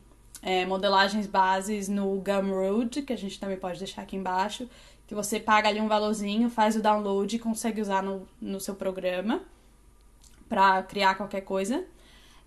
[0.47, 4.69] é, modelagens bases no Gumroad, que a gente também pode deixar aqui embaixo,
[5.05, 8.77] que você paga ali um valorzinho, faz o download e consegue usar no, no seu
[8.77, 9.43] programa
[10.49, 11.85] para criar qualquer coisa.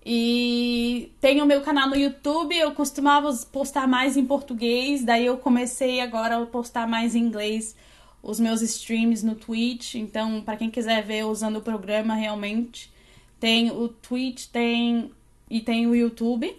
[0.06, 5.38] E tem o meu canal no YouTube, eu costumava postar mais em português, daí eu
[5.38, 7.76] comecei agora a postar mais em inglês
[8.24, 9.96] os meus streams no Twitch.
[9.96, 12.94] Então, para quem quiser ver usando o programa realmente,
[13.42, 15.12] tem o Twitch, tem
[15.50, 16.56] e tem o YouTube.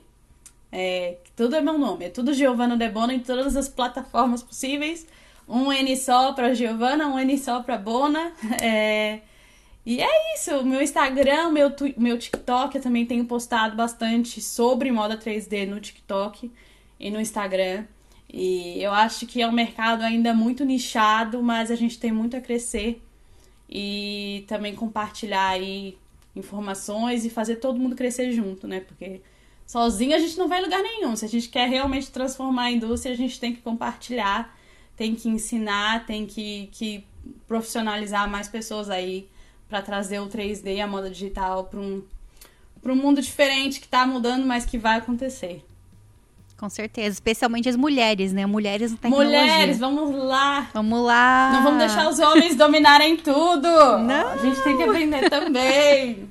[0.73, 5.07] É, tudo é meu nome, é tudo Giovanna Debona em todas as plataformas possíveis.
[5.49, 8.33] Um N só para Giovanna, um N só para Bona.
[8.63, 9.21] É,
[9.85, 15.17] e é isso, meu Instagram, meu, meu TikTok, eu também tenho postado bastante sobre moda
[15.17, 16.53] 3D no TikTok
[16.99, 17.87] e no Instagram.
[18.33, 22.37] E eu acho que é um mercado ainda muito nichado, mas a gente tem muito
[22.37, 23.03] a crescer
[23.69, 25.99] e também compartilhar aí
[26.37, 28.81] informações e fazer todo mundo crescer junto, né?
[28.81, 29.21] Porque
[29.71, 31.15] sozinho a gente não vai em lugar nenhum.
[31.15, 34.53] Se a gente quer realmente transformar a indústria, a gente tem que compartilhar,
[34.97, 37.05] tem que ensinar, tem que, que
[37.47, 39.29] profissionalizar mais pessoas aí
[39.69, 42.03] para trazer o 3D e a moda digital para um,
[42.85, 45.65] um mundo diferente que está mudando, mas que vai acontecer.
[46.59, 48.47] Com certeza, especialmente as mulheres, né?
[48.47, 49.41] Mulheres na tecnologia.
[49.41, 50.69] Mulheres, vamos lá.
[50.75, 51.53] Vamos lá.
[51.53, 53.69] Não vamos deixar os homens dominarem tudo.
[53.69, 54.33] Não.
[54.33, 56.29] A gente tem que aprender também.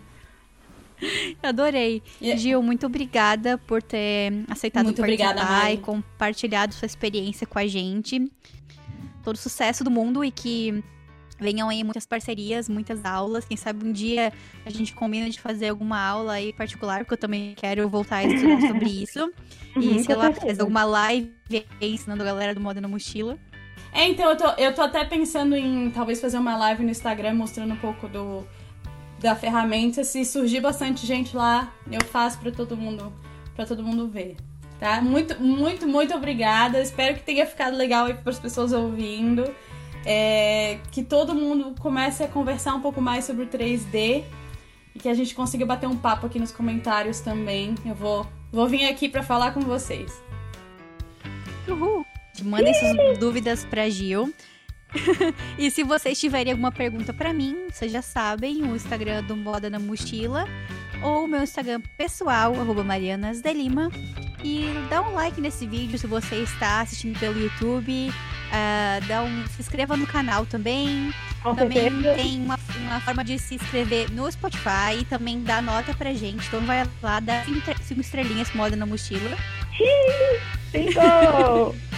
[1.42, 2.02] Adorei.
[2.22, 2.42] Yeah.
[2.42, 7.68] Gil, muito obrigada por ter aceitado muito participar obrigada, e compartilhado sua experiência com a
[7.68, 8.32] gente.
[9.24, 10.84] Todo sucesso do mundo e que
[11.40, 13.46] venham aí muitas parcerias, muitas aulas.
[13.46, 14.34] Quem sabe um dia
[14.66, 18.24] a gente combina de fazer alguma aula aí particular, porque eu também quero voltar a
[18.26, 19.32] estudar sobre isso.
[19.76, 21.32] E, uhum, sei lá, fazer alguma live
[21.80, 23.38] ensinando a galera do Moda na Mochila.
[23.92, 27.34] É, então eu tô, eu tô até pensando em talvez fazer uma live no Instagram
[27.34, 28.46] mostrando um pouco do
[29.20, 30.04] da ferramenta.
[30.04, 33.14] Se surgir bastante gente lá, eu faço para todo mundo,
[33.56, 34.38] para todo mundo ver.
[34.80, 35.02] Tá?
[35.02, 36.82] Muito, muito, muito obrigada.
[36.82, 39.44] Espero que tenha ficado legal aí para as pessoas ouvindo.
[40.06, 44.24] É, que todo mundo comece a conversar um pouco mais sobre o 3D
[44.96, 47.76] e que a gente consiga bater um papo aqui nos comentários também.
[47.86, 50.12] Eu vou, vou vir aqui para falar com vocês.
[51.68, 52.06] Uhul!
[52.44, 54.34] Mandem suas dúvidas pra Gil.
[55.58, 59.70] e se vocês tiverem alguma pergunta para mim, vocês já sabem, o Instagram do Moda
[59.70, 60.46] na Mochila
[61.04, 63.90] ou o meu Instagram pessoal, arroba Marianas de Lima.
[64.44, 68.10] E dá um like nesse vídeo se você está assistindo pelo YouTube.
[68.50, 71.14] Uh, dá um, se inscreva no canal também.
[71.44, 72.16] Com também certeza.
[72.16, 76.48] tem uma, uma forma de se inscrever no Spotify e também dá nota pra gente.
[76.48, 79.38] Então vai lá, dá cinco, tre- cinco estrelinhas moda na mochila.
[80.72, 81.76] Cinco!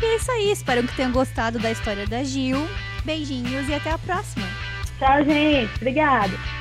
[0.00, 2.68] E é isso aí, espero que tenham gostado da história da Gil.
[3.04, 4.46] Beijinhos e até a próxima.
[4.98, 5.74] Tchau, gente.
[5.76, 6.59] Obrigada.